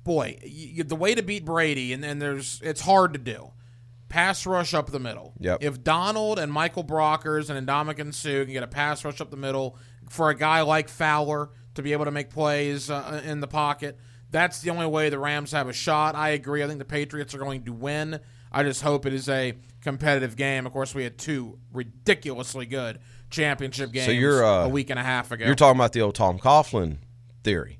Boy, 0.03 0.37
y 0.43 0.83
the 0.85 0.95
way 0.95 1.15
to 1.15 1.23
beat 1.23 1.45
Brady, 1.45 1.91
and, 1.93 2.05
and 2.05 2.21
there's 2.21 2.61
it's 2.63 2.81
hard 2.81 3.13
to 3.13 3.19
do. 3.19 3.51
Pass 4.07 4.45
rush 4.45 4.73
up 4.73 4.91
the 4.91 4.99
middle. 4.99 5.33
Yep. 5.39 5.57
If 5.61 5.83
Donald 5.83 6.39
and 6.39 6.51
Michael 6.51 6.83
Brockers 6.83 7.49
and 7.49 7.67
Ndamukong 7.67 8.13
Suh 8.13 8.45
can 8.45 8.53
get 8.53 8.63
a 8.63 8.67
pass 8.67 9.03
rush 9.03 9.19
up 9.19 9.31
the 9.31 9.37
middle 9.37 9.77
for 10.09 10.29
a 10.29 10.35
guy 10.35 10.61
like 10.61 10.89
Fowler 10.89 11.49
to 11.73 11.81
be 11.81 11.91
able 11.91 12.05
to 12.05 12.11
make 12.11 12.29
plays 12.29 12.89
uh, 12.89 13.21
in 13.25 13.39
the 13.39 13.47
pocket, 13.47 13.97
that's 14.35 14.61
the 14.61 14.69
only 14.69 14.85
way 14.85 15.09
the 15.09 15.17
Rams 15.17 15.53
have 15.53 15.69
a 15.69 15.73
shot. 15.73 16.13
I 16.13 16.29
agree. 16.29 16.61
I 16.61 16.67
think 16.67 16.79
the 16.79 16.85
Patriots 16.85 17.33
are 17.33 17.37
going 17.37 17.63
to 17.63 17.73
win. 17.73 18.19
I 18.51 18.63
just 18.63 18.81
hope 18.81 19.05
it 19.05 19.13
is 19.13 19.29
a 19.29 19.53
competitive 19.81 20.35
game. 20.35 20.65
Of 20.65 20.73
course, 20.73 20.93
we 20.93 21.03
had 21.03 21.17
two 21.17 21.57
ridiculously 21.71 22.65
good 22.65 22.99
championship 23.29 23.91
games 23.91 24.05
so 24.05 24.11
you're, 24.11 24.43
uh, 24.45 24.65
a 24.65 24.69
week 24.69 24.89
and 24.89 24.99
a 24.99 25.03
half 25.03 25.31
ago. 25.31 25.45
You're 25.45 25.55
talking 25.55 25.77
about 25.77 25.93
the 25.93 26.01
old 26.01 26.15
Tom 26.15 26.37
Coughlin 26.37 26.97
theory 27.43 27.79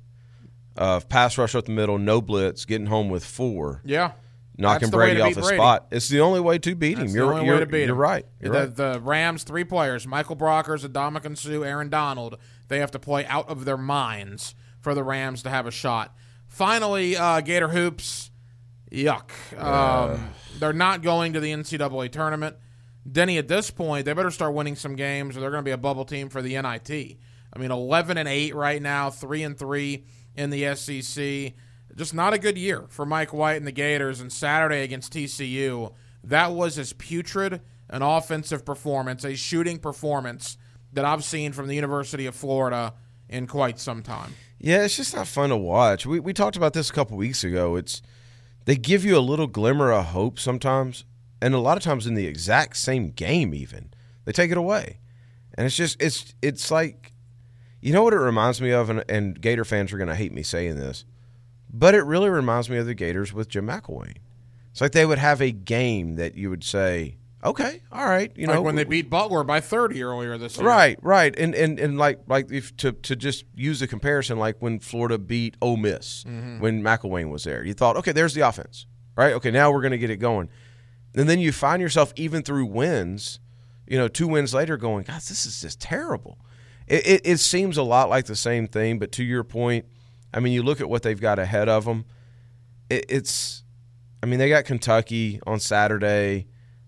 of 0.76 1.08
pass 1.08 1.36
rush 1.36 1.54
up 1.54 1.66
the 1.66 1.72
middle, 1.72 1.98
no 1.98 2.20
blitz, 2.20 2.64
getting 2.64 2.86
home 2.86 3.10
with 3.10 3.24
four, 3.24 3.82
yeah. 3.84 4.12
knocking 4.56 4.88
That's 4.88 4.90
the 4.90 4.96
way 4.96 5.14
Brady 5.14 5.20
off 5.20 5.34
the 5.34 5.42
spot. 5.42 5.86
It's 5.90 6.08
the 6.08 6.20
only 6.20 6.40
way 6.40 6.58
to 6.58 6.74
beat 6.74 6.98
him. 6.98 7.04
That's 7.04 7.14
you're 7.14 7.26
the 7.26 7.32
only 7.34 7.46
you're, 7.46 7.54
way 7.54 7.60
to 7.60 7.66
beat 7.66 7.80
you're 7.84 7.90
him. 7.90 8.00
right. 8.00 8.26
You're 8.40 8.52
the, 8.52 8.58
right. 8.58 8.76
the 8.76 9.00
Rams, 9.02 9.42
three 9.42 9.64
players, 9.64 10.06
Michael 10.06 10.36
Brockers, 10.36 10.86
Adama 10.86 11.36
Suh, 11.36 11.62
Aaron 11.62 11.90
Donald, 11.90 12.38
they 12.68 12.78
have 12.78 12.90
to 12.92 12.98
play 12.98 13.26
out 13.26 13.48
of 13.48 13.66
their 13.66 13.78
minds 13.78 14.54
for 14.80 14.94
the 14.94 15.02
Rams 15.02 15.42
to 15.42 15.50
have 15.50 15.66
a 15.66 15.70
shot. 15.70 16.14
Finally, 16.56 17.18
uh, 17.18 17.42
Gator 17.42 17.68
Hoops, 17.68 18.30
yuck. 18.90 19.30
Um, 19.62 20.30
they're 20.58 20.72
not 20.72 21.02
going 21.02 21.34
to 21.34 21.40
the 21.40 21.52
NCAA 21.52 22.10
tournament. 22.10 22.56
Denny, 23.06 23.36
at 23.36 23.46
this 23.46 23.70
point, 23.70 24.06
they 24.06 24.14
better 24.14 24.30
start 24.30 24.54
winning 24.54 24.74
some 24.74 24.96
games 24.96 25.36
or 25.36 25.40
they're 25.40 25.50
going 25.50 25.62
to 25.62 25.68
be 25.68 25.72
a 25.72 25.76
bubble 25.76 26.06
team 26.06 26.30
for 26.30 26.40
the 26.40 26.54
NIT. 26.54 27.18
I 27.52 27.58
mean, 27.58 27.70
11 27.70 28.16
and 28.16 28.26
8 28.26 28.54
right 28.54 28.80
now, 28.80 29.10
3 29.10 29.42
and 29.42 29.58
3 29.58 30.06
in 30.34 30.48
the 30.48 30.74
SEC. 30.74 31.52
Just 31.94 32.14
not 32.14 32.32
a 32.32 32.38
good 32.38 32.56
year 32.56 32.86
for 32.88 33.04
Mike 33.04 33.34
White 33.34 33.58
and 33.58 33.66
the 33.66 33.70
Gators. 33.70 34.22
And 34.22 34.32
Saturday 34.32 34.82
against 34.82 35.12
TCU, 35.12 35.92
that 36.24 36.52
was 36.52 36.78
as 36.78 36.94
putrid 36.94 37.60
an 37.90 38.00
offensive 38.00 38.64
performance, 38.64 39.24
a 39.24 39.36
shooting 39.36 39.78
performance 39.78 40.56
that 40.94 41.04
I've 41.04 41.22
seen 41.22 41.52
from 41.52 41.66
the 41.66 41.74
University 41.74 42.24
of 42.24 42.34
Florida 42.34 42.94
in 43.28 43.46
quite 43.46 43.78
some 43.78 44.02
time. 44.02 44.32
Yeah, 44.58 44.84
it's 44.84 44.96
just 44.96 45.14
not 45.14 45.28
fun 45.28 45.50
to 45.50 45.56
watch. 45.56 46.06
We 46.06 46.20
we 46.20 46.32
talked 46.32 46.56
about 46.56 46.72
this 46.72 46.90
a 46.90 46.92
couple 46.92 47.16
weeks 47.16 47.44
ago. 47.44 47.76
It's 47.76 48.02
they 48.64 48.76
give 48.76 49.04
you 49.04 49.16
a 49.16 49.20
little 49.20 49.46
glimmer 49.46 49.92
of 49.92 50.06
hope 50.06 50.38
sometimes 50.38 51.04
and 51.40 51.54
a 51.54 51.58
lot 51.58 51.76
of 51.76 51.82
times 51.82 52.06
in 52.06 52.14
the 52.14 52.26
exact 52.26 52.76
same 52.76 53.10
game, 53.10 53.54
even 53.54 53.90
they 54.24 54.32
take 54.32 54.50
it 54.50 54.56
away, 54.56 54.98
and 55.54 55.66
it's 55.66 55.76
just 55.76 56.00
it's 56.02 56.34
it's 56.42 56.70
like, 56.70 57.12
you 57.80 57.92
know 57.92 58.02
what 58.02 58.14
it 58.14 58.18
reminds 58.18 58.60
me 58.60 58.70
of, 58.70 58.90
and, 58.90 59.04
and 59.08 59.40
Gator 59.40 59.64
fans 59.64 59.92
are 59.92 59.98
going 59.98 60.08
to 60.08 60.14
hate 60.14 60.32
me 60.32 60.42
saying 60.42 60.76
this, 60.76 61.04
but 61.72 61.94
it 61.94 62.02
really 62.02 62.30
reminds 62.30 62.70
me 62.70 62.78
of 62.78 62.86
the 62.86 62.94
Gators 62.94 63.32
with 63.32 63.48
Jim 63.48 63.66
McElwain. 63.66 64.16
It's 64.70 64.80
like 64.80 64.92
they 64.92 65.06
would 65.06 65.18
have 65.18 65.40
a 65.40 65.52
game 65.52 66.16
that 66.16 66.34
you 66.34 66.50
would 66.50 66.64
say, 66.64 67.16
okay, 67.46 67.82
all 67.90 68.04
right, 68.04 68.30
you 68.36 68.46
like 68.46 68.56
know, 68.56 68.62
when 68.62 68.74
they 68.74 68.84
beat 68.84 69.08
Butler 69.08 69.44
by 69.44 69.60
30 69.60 70.02
earlier 70.02 70.36
this 70.36 70.58
year. 70.58 70.66
Right, 70.66 70.98
right, 71.02 71.36
and 71.38 71.54
and 71.54 71.78
and 71.78 71.98
like 71.98 72.20
like 72.26 72.50
if 72.50 72.76
to 72.78 72.92
to 72.92 73.16
just 73.16 73.44
use 73.54 73.80
the 73.80 73.86
comparison, 73.86 74.38
like 74.38 74.56
when 74.60 74.80
Florida 74.80 75.18
beat 75.18 75.56
Ole 75.62 75.76
Miss 75.76 76.24
mm-hmm. 76.24 76.60
when 76.60 76.82
McElwain 76.82 77.30
was 77.30 77.44
there, 77.44 77.64
you 77.64 77.74
thought, 77.74 77.96
okay, 77.96 78.12
there's 78.12 78.34
the 78.34 78.42
offense, 78.42 78.86
right? 79.16 79.32
Okay, 79.34 79.50
now 79.50 79.70
we're 79.70 79.82
going 79.82 79.92
to 79.92 79.98
get 79.98 80.10
it 80.10 80.18
going, 80.18 80.48
and 81.14 81.28
then 81.28 81.38
you 81.38 81.52
find 81.52 81.80
yourself 81.80 82.12
even 82.16 82.42
through 82.42 82.66
wins, 82.66 83.40
you 83.86 83.96
know, 83.96 84.08
two 84.08 84.28
wins 84.28 84.52
later, 84.52 84.76
going, 84.76 85.04
God, 85.04 85.20
this 85.22 85.46
is 85.46 85.60
just 85.60 85.80
terrible. 85.80 86.38
It, 86.86 87.06
it 87.06 87.20
it 87.24 87.38
seems 87.38 87.76
a 87.76 87.82
lot 87.82 88.10
like 88.10 88.26
the 88.26 88.36
same 88.36 88.68
thing, 88.68 88.98
but 88.98 89.12
to 89.12 89.24
your 89.24 89.44
point, 89.44 89.86
I 90.32 90.40
mean, 90.40 90.52
you 90.52 90.62
look 90.62 90.80
at 90.80 90.88
what 90.88 91.02
they've 91.02 91.20
got 91.20 91.38
ahead 91.38 91.68
of 91.68 91.84
them. 91.86 92.04
It, 92.90 93.06
it's, 93.08 93.64
I 94.22 94.26
mean, 94.26 94.38
they 94.38 94.48
got 94.48 94.64
Kentucky 94.64 95.40
on 95.46 95.60
Saturday. 95.60 96.46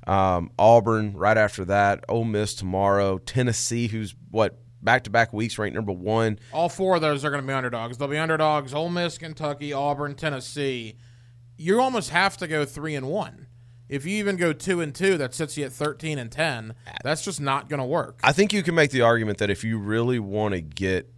Um, 0.08 0.50
Auburn 0.58 1.12
right 1.12 1.36
after 1.36 1.66
that, 1.66 2.04
Ole 2.08 2.24
Miss 2.24 2.54
tomorrow, 2.54 3.18
Tennessee, 3.18 3.88
who's 3.88 4.14
what 4.30 4.58
back 4.82 5.04
to 5.04 5.10
back 5.10 5.32
weeks 5.32 5.58
ranked 5.58 5.74
number 5.74 5.92
one. 5.92 6.38
All 6.52 6.68
four 6.68 6.96
of 6.96 7.02
those 7.02 7.24
are 7.24 7.30
going 7.30 7.42
to 7.42 7.46
be 7.46 7.52
underdogs. 7.52 7.98
They'll 7.98 8.08
be 8.08 8.16
underdogs 8.16 8.72
Ole 8.72 8.88
Miss, 8.88 9.18
Kentucky, 9.18 9.72
Auburn, 9.72 10.14
Tennessee. 10.14 10.96
You 11.58 11.80
almost 11.80 12.10
have 12.10 12.36
to 12.38 12.46
go 12.46 12.64
3 12.64 12.94
and 12.94 13.08
1. 13.08 13.46
If 13.88 14.06
you 14.06 14.16
even 14.18 14.36
go 14.36 14.52
2 14.52 14.80
and 14.80 14.94
2, 14.94 15.18
that 15.18 15.34
sets 15.34 15.56
you 15.56 15.64
at 15.64 15.72
13 15.72 16.18
and 16.18 16.30
10. 16.30 16.74
That's 17.02 17.24
just 17.24 17.40
not 17.40 17.68
going 17.68 17.80
to 17.80 17.86
work. 17.86 18.20
I 18.22 18.32
think 18.32 18.52
you 18.52 18.62
can 18.62 18.74
make 18.74 18.90
the 18.90 19.00
argument 19.00 19.38
that 19.38 19.50
if 19.50 19.64
you 19.64 19.78
really 19.78 20.18
want 20.18 20.54
to 20.54 20.60
get 20.60 21.12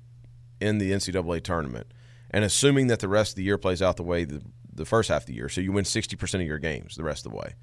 in 0.60 0.78
the 0.78 0.92
NCAA 0.92 1.42
tournament, 1.42 1.92
and 2.30 2.44
assuming 2.44 2.86
that 2.86 3.00
the 3.00 3.08
rest 3.08 3.32
of 3.32 3.36
the 3.36 3.42
year 3.42 3.58
plays 3.58 3.82
out 3.82 3.96
the 3.96 4.02
way 4.02 4.24
the, 4.24 4.40
the 4.72 4.84
first 4.84 5.10
half 5.10 5.22
of 5.22 5.26
the 5.26 5.34
year, 5.34 5.48
so 5.48 5.60
you 5.60 5.72
win 5.72 5.84
60% 5.84 6.34
of 6.34 6.46
your 6.46 6.58
games 6.58 6.96
the 6.96 7.04
rest 7.04 7.26
of 7.26 7.32
the 7.32 7.38
way, 7.38 7.54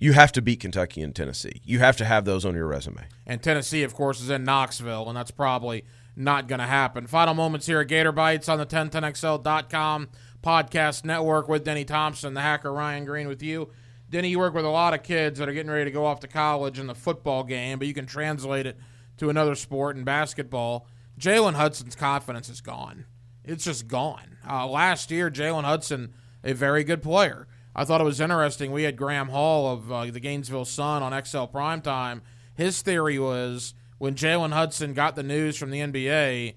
you 0.00 0.14
have 0.14 0.32
to 0.32 0.40
beat 0.40 0.60
Kentucky 0.60 1.02
and 1.02 1.14
Tennessee. 1.14 1.60
You 1.62 1.80
have 1.80 1.98
to 1.98 2.06
have 2.06 2.24
those 2.24 2.46
on 2.46 2.54
your 2.54 2.66
resume. 2.66 3.04
And 3.26 3.42
Tennessee, 3.42 3.82
of 3.82 3.92
course, 3.92 4.22
is 4.22 4.30
in 4.30 4.44
Knoxville, 4.44 5.06
and 5.08 5.16
that's 5.16 5.30
probably 5.30 5.84
not 6.16 6.48
going 6.48 6.58
to 6.58 6.66
happen. 6.66 7.06
Final 7.06 7.34
moments 7.34 7.66
here 7.66 7.80
at 7.80 7.88
Gator 7.88 8.10
Bites 8.10 8.48
on 8.48 8.56
the 8.56 8.64
1010XL.com 8.64 10.08
podcast 10.42 11.04
network 11.04 11.50
with 11.50 11.64
Denny 11.64 11.84
Thompson, 11.84 12.32
the 12.32 12.40
hacker 12.40 12.72
Ryan 12.72 13.04
Green 13.04 13.28
with 13.28 13.42
you. 13.42 13.68
Denny, 14.08 14.30
you 14.30 14.38
work 14.38 14.54
with 14.54 14.64
a 14.64 14.70
lot 14.70 14.94
of 14.94 15.02
kids 15.02 15.38
that 15.38 15.50
are 15.50 15.52
getting 15.52 15.70
ready 15.70 15.84
to 15.84 15.90
go 15.90 16.06
off 16.06 16.20
to 16.20 16.28
college 16.28 16.78
in 16.78 16.86
the 16.86 16.94
football 16.94 17.44
game, 17.44 17.78
but 17.78 17.86
you 17.86 17.92
can 17.94 18.06
translate 18.06 18.64
it 18.64 18.78
to 19.18 19.28
another 19.28 19.54
sport 19.54 19.96
in 19.96 20.04
basketball. 20.04 20.86
Jalen 21.18 21.54
Hudson's 21.54 21.94
confidence 21.94 22.48
is 22.48 22.62
gone. 22.62 23.04
It's 23.44 23.64
just 23.64 23.86
gone. 23.86 24.38
Uh, 24.48 24.66
last 24.66 25.10
year, 25.10 25.30
Jalen 25.30 25.64
Hudson, 25.64 26.14
a 26.42 26.54
very 26.54 26.84
good 26.84 27.02
player. 27.02 27.46
I 27.74 27.84
thought 27.84 28.00
it 28.00 28.04
was 28.04 28.20
interesting. 28.20 28.72
We 28.72 28.82
had 28.82 28.96
Graham 28.96 29.28
Hall 29.28 29.72
of 29.72 29.92
uh, 29.92 30.04
the 30.06 30.20
Gainesville 30.20 30.64
Sun 30.64 31.02
on 31.02 31.12
XL 31.24 31.44
Primetime. 31.44 32.20
His 32.54 32.82
theory 32.82 33.18
was 33.18 33.74
when 33.98 34.14
Jalen 34.14 34.52
Hudson 34.52 34.92
got 34.92 35.16
the 35.16 35.22
news 35.22 35.56
from 35.56 35.70
the 35.70 35.80
NBA 35.80 36.54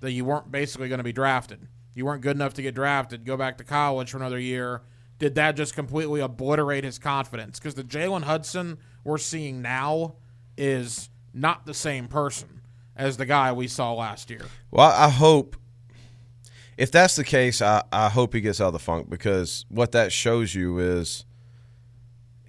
that 0.00 0.12
you 0.12 0.24
weren't 0.24 0.50
basically 0.50 0.88
going 0.88 0.98
to 0.98 1.04
be 1.04 1.12
drafted, 1.12 1.66
you 1.94 2.04
weren't 2.04 2.22
good 2.22 2.36
enough 2.36 2.54
to 2.54 2.62
get 2.62 2.74
drafted, 2.74 3.24
go 3.24 3.36
back 3.36 3.58
to 3.58 3.64
college 3.64 4.10
for 4.10 4.18
another 4.18 4.38
year. 4.38 4.82
Did 5.18 5.34
that 5.36 5.56
just 5.56 5.74
completely 5.74 6.20
obliterate 6.20 6.84
his 6.84 6.98
confidence? 6.98 7.58
Because 7.58 7.74
the 7.74 7.84
Jalen 7.84 8.24
Hudson 8.24 8.78
we're 9.02 9.18
seeing 9.18 9.62
now 9.62 10.16
is 10.58 11.08
not 11.32 11.64
the 11.64 11.72
same 11.72 12.08
person 12.08 12.60
as 12.96 13.16
the 13.16 13.24
guy 13.24 13.52
we 13.52 13.68
saw 13.68 13.92
last 13.94 14.30
year. 14.30 14.42
Well, 14.70 14.90
I 14.90 15.08
hope 15.08 15.56
if 16.76 16.90
that's 16.90 17.16
the 17.16 17.24
case, 17.24 17.62
I, 17.62 17.82
I 17.90 18.08
hope 18.08 18.34
he 18.34 18.40
gets 18.40 18.60
out 18.60 18.68
of 18.68 18.72
the 18.74 18.78
funk 18.78 19.08
because 19.08 19.64
what 19.68 19.92
that 19.92 20.12
shows 20.12 20.54
you 20.54 20.78
is 20.78 21.24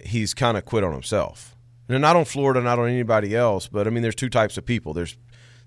he's 0.00 0.34
kind 0.34 0.56
of 0.56 0.64
quit 0.64 0.84
on 0.84 0.92
himself. 0.92 1.56
And 1.88 2.02
not 2.02 2.16
on 2.16 2.26
Florida, 2.26 2.60
not 2.60 2.78
on 2.78 2.88
anybody 2.88 3.34
else, 3.34 3.66
but 3.66 3.86
I 3.86 3.90
mean, 3.90 4.02
there's 4.02 4.14
two 4.14 4.28
types 4.28 4.58
of 4.58 4.66
people. 4.66 4.92
There's 4.92 5.16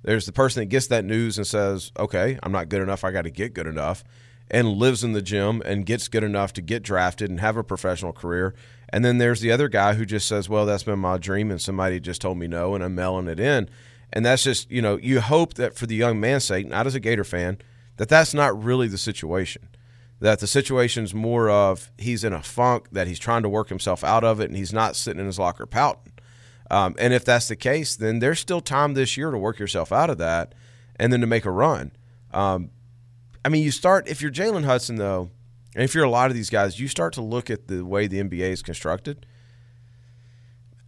there's 0.03 0.25
the 0.25 0.31
person 0.31 0.61
that 0.61 0.65
gets 0.67 0.87
that 0.87 1.05
news 1.05 1.37
and 1.37 1.45
says, 1.45 1.91
"Okay, 1.97 2.37
I'm 2.41 2.51
not 2.51 2.69
good 2.69 2.81
enough. 2.81 3.03
I 3.03 3.11
got 3.11 3.23
to 3.23 3.31
get 3.31 3.53
good 3.53 3.67
enough," 3.67 4.03
and 4.49 4.67
lives 4.67 5.03
in 5.03 5.13
the 5.13 5.21
gym 5.21 5.61
and 5.65 5.85
gets 5.85 6.07
good 6.07 6.23
enough 6.23 6.53
to 6.53 6.61
get 6.61 6.83
drafted 6.83 7.29
and 7.29 7.39
have 7.39 7.57
a 7.57 7.63
professional 7.63 8.13
career. 8.13 8.53
And 8.89 9.03
then 9.05 9.17
there's 9.17 9.41
the 9.41 9.51
other 9.51 9.67
guy 9.67 9.95
who 9.95 10.05
just 10.05 10.27
says, 10.27 10.47
"Well, 10.47 10.67
that's 10.67 10.83
been 10.83 10.99
my 10.99 11.17
dream, 11.17 11.49
and 11.49 11.61
somebody 11.61 11.99
just 11.99 12.21
told 12.21 12.37
me 12.37 12.47
no, 12.47 12.75
and 12.75 12.83
I'm 12.83 12.93
mailing 12.93 13.27
it 13.27 13.39
in." 13.39 13.69
And 14.13 14.25
that's 14.25 14.43
just 14.43 14.69
you 14.69 14.81
know, 14.81 14.97
you 14.97 15.21
hope 15.21 15.55
that 15.55 15.75
for 15.75 15.87
the 15.87 15.95
young 15.95 16.19
man's 16.19 16.43
sake, 16.43 16.67
not 16.67 16.85
as 16.85 16.93
a 16.93 16.99
Gator 16.99 17.23
fan, 17.23 17.57
that 18.01 18.09
that's 18.09 18.33
not 18.33 18.63
really 18.63 18.87
the 18.87 18.97
situation. 18.97 19.69
That 20.21 20.39
the 20.39 20.47
situation's 20.47 21.13
more 21.13 21.51
of 21.51 21.91
he's 21.99 22.23
in 22.23 22.33
a 22.33 22.41
funk, 22.41 22.87
that 22.93 23.05
he's 23.05 23.19
trying 23.19 23.43
to 23.43 23.49
work 23.49 23.69
himself 23.69 24.03
out 24.03 24.23
of 24.23 24.39
it, 24.39 24.45
and 24.45 24.57
he's 24.57 24.73
not 24.73 24.95
sitting 24.95 25.19
in 25.19 25.27
his 25.27 25.37
locker 25.37 25.67
pouting. 25.67 26.13
Um, 26.71 26.95
and 26.97 27.13
if 27.13 27.23
that's 27.23 27.47
the 27.47 27.55
case, 27.55 27.95
then 27.95 28.17
there's 28.17 28.39
still 28.39 28.59
time 28.59 28.95
this 28.95 29.17
year 29.17 29.29
to 29.29 29.37
work 29.37 29.59
yourself 29.59 29.91
out 29.91 30.09
of 30.09 30.17
that, 30.17 30.55
and 30.95 31.13
then 31.13 31.21
to 31.21 31.27
make 31.27 31.45
a 31.45 31.51
run. 31.51 31.91
Um, 32.33 32.71
I 33.45 33.49
mean, 33.49 33.61
you 33.61 33.69
start 33.69 34.09
if 34.09 34.19
you're 34.19 34.31
Jalen 34.31 34.65
Hudson 34.65 34.95
though, 34.95 35.29
and 35.75 35.83
if 35.83 35.93
you're 35.93 36.03
a 36.03 36.09
lot 36.09 36.31
of 36.31 36.35
these 36.35 36.49
guys, 36.49 36.79
you 36.79 36.87
start 36.87 37.13
to 37.13 37.21
look 37.21 37.51
at 37.51 37.67
the 37.67 37.85
way 37.85 38.07
the 38.07 38.19
NBA 38.19 38.49
is 38.49 38.63
constructed. 38.63 39.27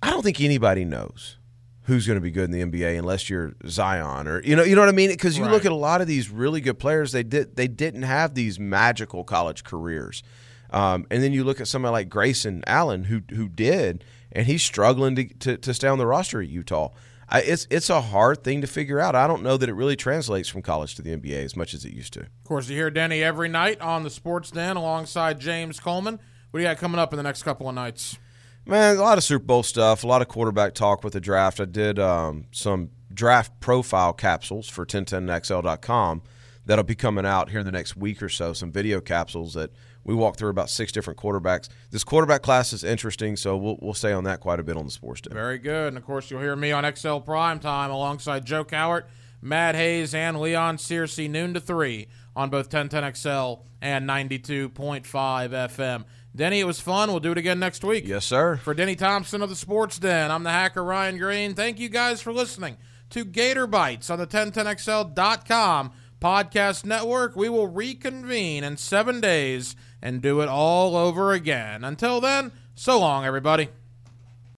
I 0.02 0.10
don't 0.10 0.24
think 0.24 0.42
anybody 0.42 0.84
knows 0.84 1.38
who's 1.84 2.08
going 2.08 2.16
to 2.18 2.22
be 2.22 2.32
good 2.32 2.52
in 2.52 2.52
the 2.52 2.64
NBA 2.80 2.98
unless 2.98 3.30
you're 3.30 3.54
Zion 3.68 4.28
or 4.28 4.42
you 4.44 4.56
know 4.56 4.64
you 4.64 4.76
know 4.76 4.82
what 4.82 4.90
I 4.90 4.94
mean 4.94 5.10
because 5.10 5.38
you 5.38 5.44
Right. 5.44 5.52
look 5.52 5.66
at 5.66 5.72
a 5.72 5.76
lot 5.76 6.02
of 6.02 6.08
these 6.08 6.30
really 6.30 6.62
good 6.62 6.80
players 6.80 7.12
they 7.12 7.24
did 7.24 7.56
they 7.56 7.68
didn't 7.68 8.04
have 8.04 8.34
these 8.36 8.60
magical 8.60 9.24
college 9.24 9.64
careers 9.64 10.24
um, 10.72 11.06
and 11.12 11.22
then 11.22 11.34
you 11.34 11.44
look 11.44 11.62
at 11.62 11.68
somebody 11.68 11.92
like 11.92 12.10
Grayson 12.10 12.64
Allen 12.68 13.06
who 13.06 13.22
who 13.36 13.48
did 13.50 14.04
and 14.32 14.48
he's 14.48 14.64
struggling 14.64 15.16
to, 15.16 15.26
to, 15.40 15.58
to 15.58 15.74
stay 15.74 15.88
on 15.88 15.98
the 15.98 16.08
roster 16.08 16.42
at 16.42 16.48
Utah 16.48 16.90
I, 17.30 17.42
it's 17.42 17.68
it's 17.70 17.90
a 17.90 18.02
hard 18.02 18.44
thing 18.44 18.62
to 18.62 18.68
figure 18.68 19.00
out 19.00 19.16
I 19.16 19.28
don't 19.28 19.44
know 19.44 19.58
that 19.58 19.70
it 19.70 19.74
really 19.74 19.96
translates 19.96 20.50
from 20.50 20.62
college 20.62 20.96
to 20.96 21.02
the 21.02 21.16
NBA 21.16 21.44
as 21.44 21.56
much 21.56 21.74
as 21.74 21.84
it 21.86 21.94
used 21.94 22.14
to 22.14 22.22
Of 22.22 22.44
course, 22.46 22.70
you 22.70 22.76
hear 22.76 22.90
Denny 22.92 23.24
every 23.24 23.50
night 23.50 23.82
on 23.82 24.04
the 24.04 24.10
Sports 24.10 24.52
Den 24.52 24.76
alongside 24.78 25.40
James 25.40 25.80
Coleman. 25.80 26.20
What 26.52 26.60
do 26.60 26.64
you 26.64 26.70
got 26.70 26.78
coming 26.78 27.00
up 27.00 27.12
in 27.14 27.18
the 27.18 27.24
next 27.24 27.44
couple 27.44 27.68
of 27.68 27.74
nights? 27.76 28.18
Man, 28.66 28.96
a 28.96 29.02
lot 29.02 29.18
of 29.18 29.24
Super 29.24 29.44
Bowl 29.44 29.64
stuff, 29.64 30.04
a 30.04 30.08
lot 30.08 30.22
of 30.22 30.30
quarterback 30.30 30.74
talk 30.74 31.04
with 31.04 31.14
the 31.14 31.20
draft. 31.20 31.60
I 31.60 31.66
did 31.66 32.00
um, 32.00 32.46
some 32.52 32.92
draft 33.14 33.60
profile 33.60 34.14
capsules 34.14 34.70
for 34.70 34.86
1010XL.com 34.86 36.22
that'll 36.66 36.84
be 36.86 36.96
coming 36.96 37.26
out 37.26 37.50
here 37.50 37.60
in 37.60 37.66
the 37.66 37.74
next 37.74 37.98
week 37.98 38.24
or 38.24 38.30
so. 38.30 38.54
Some 38.54 38.72
video 38.72 39.02
capsules 39.02 39.54
that 39.54 39.72
we 40.06 40.16
walk 40.16 40.38
through 40.38 40.50
about 40.50 40.70
six 40.70 40.94
different 40.94 41.20
quarterbacks. 41.20 41.68
This 41.92 42.06
quarterback 42.06 42.42
class 42.42 42.72
is 42.72 42.86
interesting, 42.86 43.36
so 43.36 43.58
we'll, 43.58 43.78
we'll 43.82 43.94
stay 43.94 44.14
on 44.14 44.24
that 44.26 44.40
quite 44.40 44.60
a 44.60 44.64
bit 44.64 44.78
on 44.78 44.86
the 44.86 44.92
sports 44.92 45.20
day. 45.22 45.34
Very 45.34 45.58
good. 45.58 45.90
And 45.90 45.98
of 45.98 46.06
course, 46.06 46.32
you'll 46.32 46.42
hear 46.42 46.56
me 46.56 46.72
on 46.72 46.90
XL 46.96 47.18
Prime 47.18 47.60
Time 47.60 47.92
alongside 47.92 48.46
Joe 48.46 48.64
Cowart, 48.64 49.04
Matt 49.42 49.76
Hayes, 49.76 50.14
and 50.14 50.40
Leon 50.40 50.78
Searcy, 50.78 51.30
noon 51.30 51.54
to 51.54 51.60
3 51.60 52.08
on 52.36 52.50
both 52.50 52.70
1010XL 52.70 53.62
and 53.82 54.08
92.5 54.10 54.72
FM. 55.04 56.06
Denny, 56.36 56.60
it 56.60 56.66
was 56.66 56.80
fun. 56.80 57.10
We'll 57.10 57.20
do 57.20 57.32
it 57.32 57.38
again 57.38 57.60
next 57.60 57.84
week. 57.84 58.08
Yes, 58.08 58.26
sir. 58.26 58.58
For 58.58 58.74
Denny 58.74 58.96
Thompson 58.96 59.44
of 59.44 59.50
the 59.50 59.56
Sports 59.56 60.00
Den, 60.00 60.32
I'm 60.32 60.42
the 60.44 60.50
hacker 60.50 60.84
Ryan 60.84 61.20
Green. 61.20 61.54
Thank 61.54 61.80
you 61.80 61.90
guys 61.90 62.22
for 62.22 62.34
listening 62.34 62.78
to 63.12 63.24
Gator 63.24 63.68
Bites 63.68 64.10
on 64.10 64.18
the 64.18 64.26
1010XL.com 64.26 65.92
podcast 66.20 66.86
network. 66.86 67.36
We 67.36 67.50
will 67.50 67.68
reconvene 67.68 68.64
in 68.64 68.78
seven 68.78 69.22
days 69.22 69.76
and 70.02 70.24
do 70.24 70.42
it 70.42 70.50
all 70.50 70.96
over 70.96 71.34
again. 71.34 71.84
Until 71.84 72.20
then, 72.20 72.52
so 72.74 73.00
long, 73.00 73.26
everybody. 73.26 73.70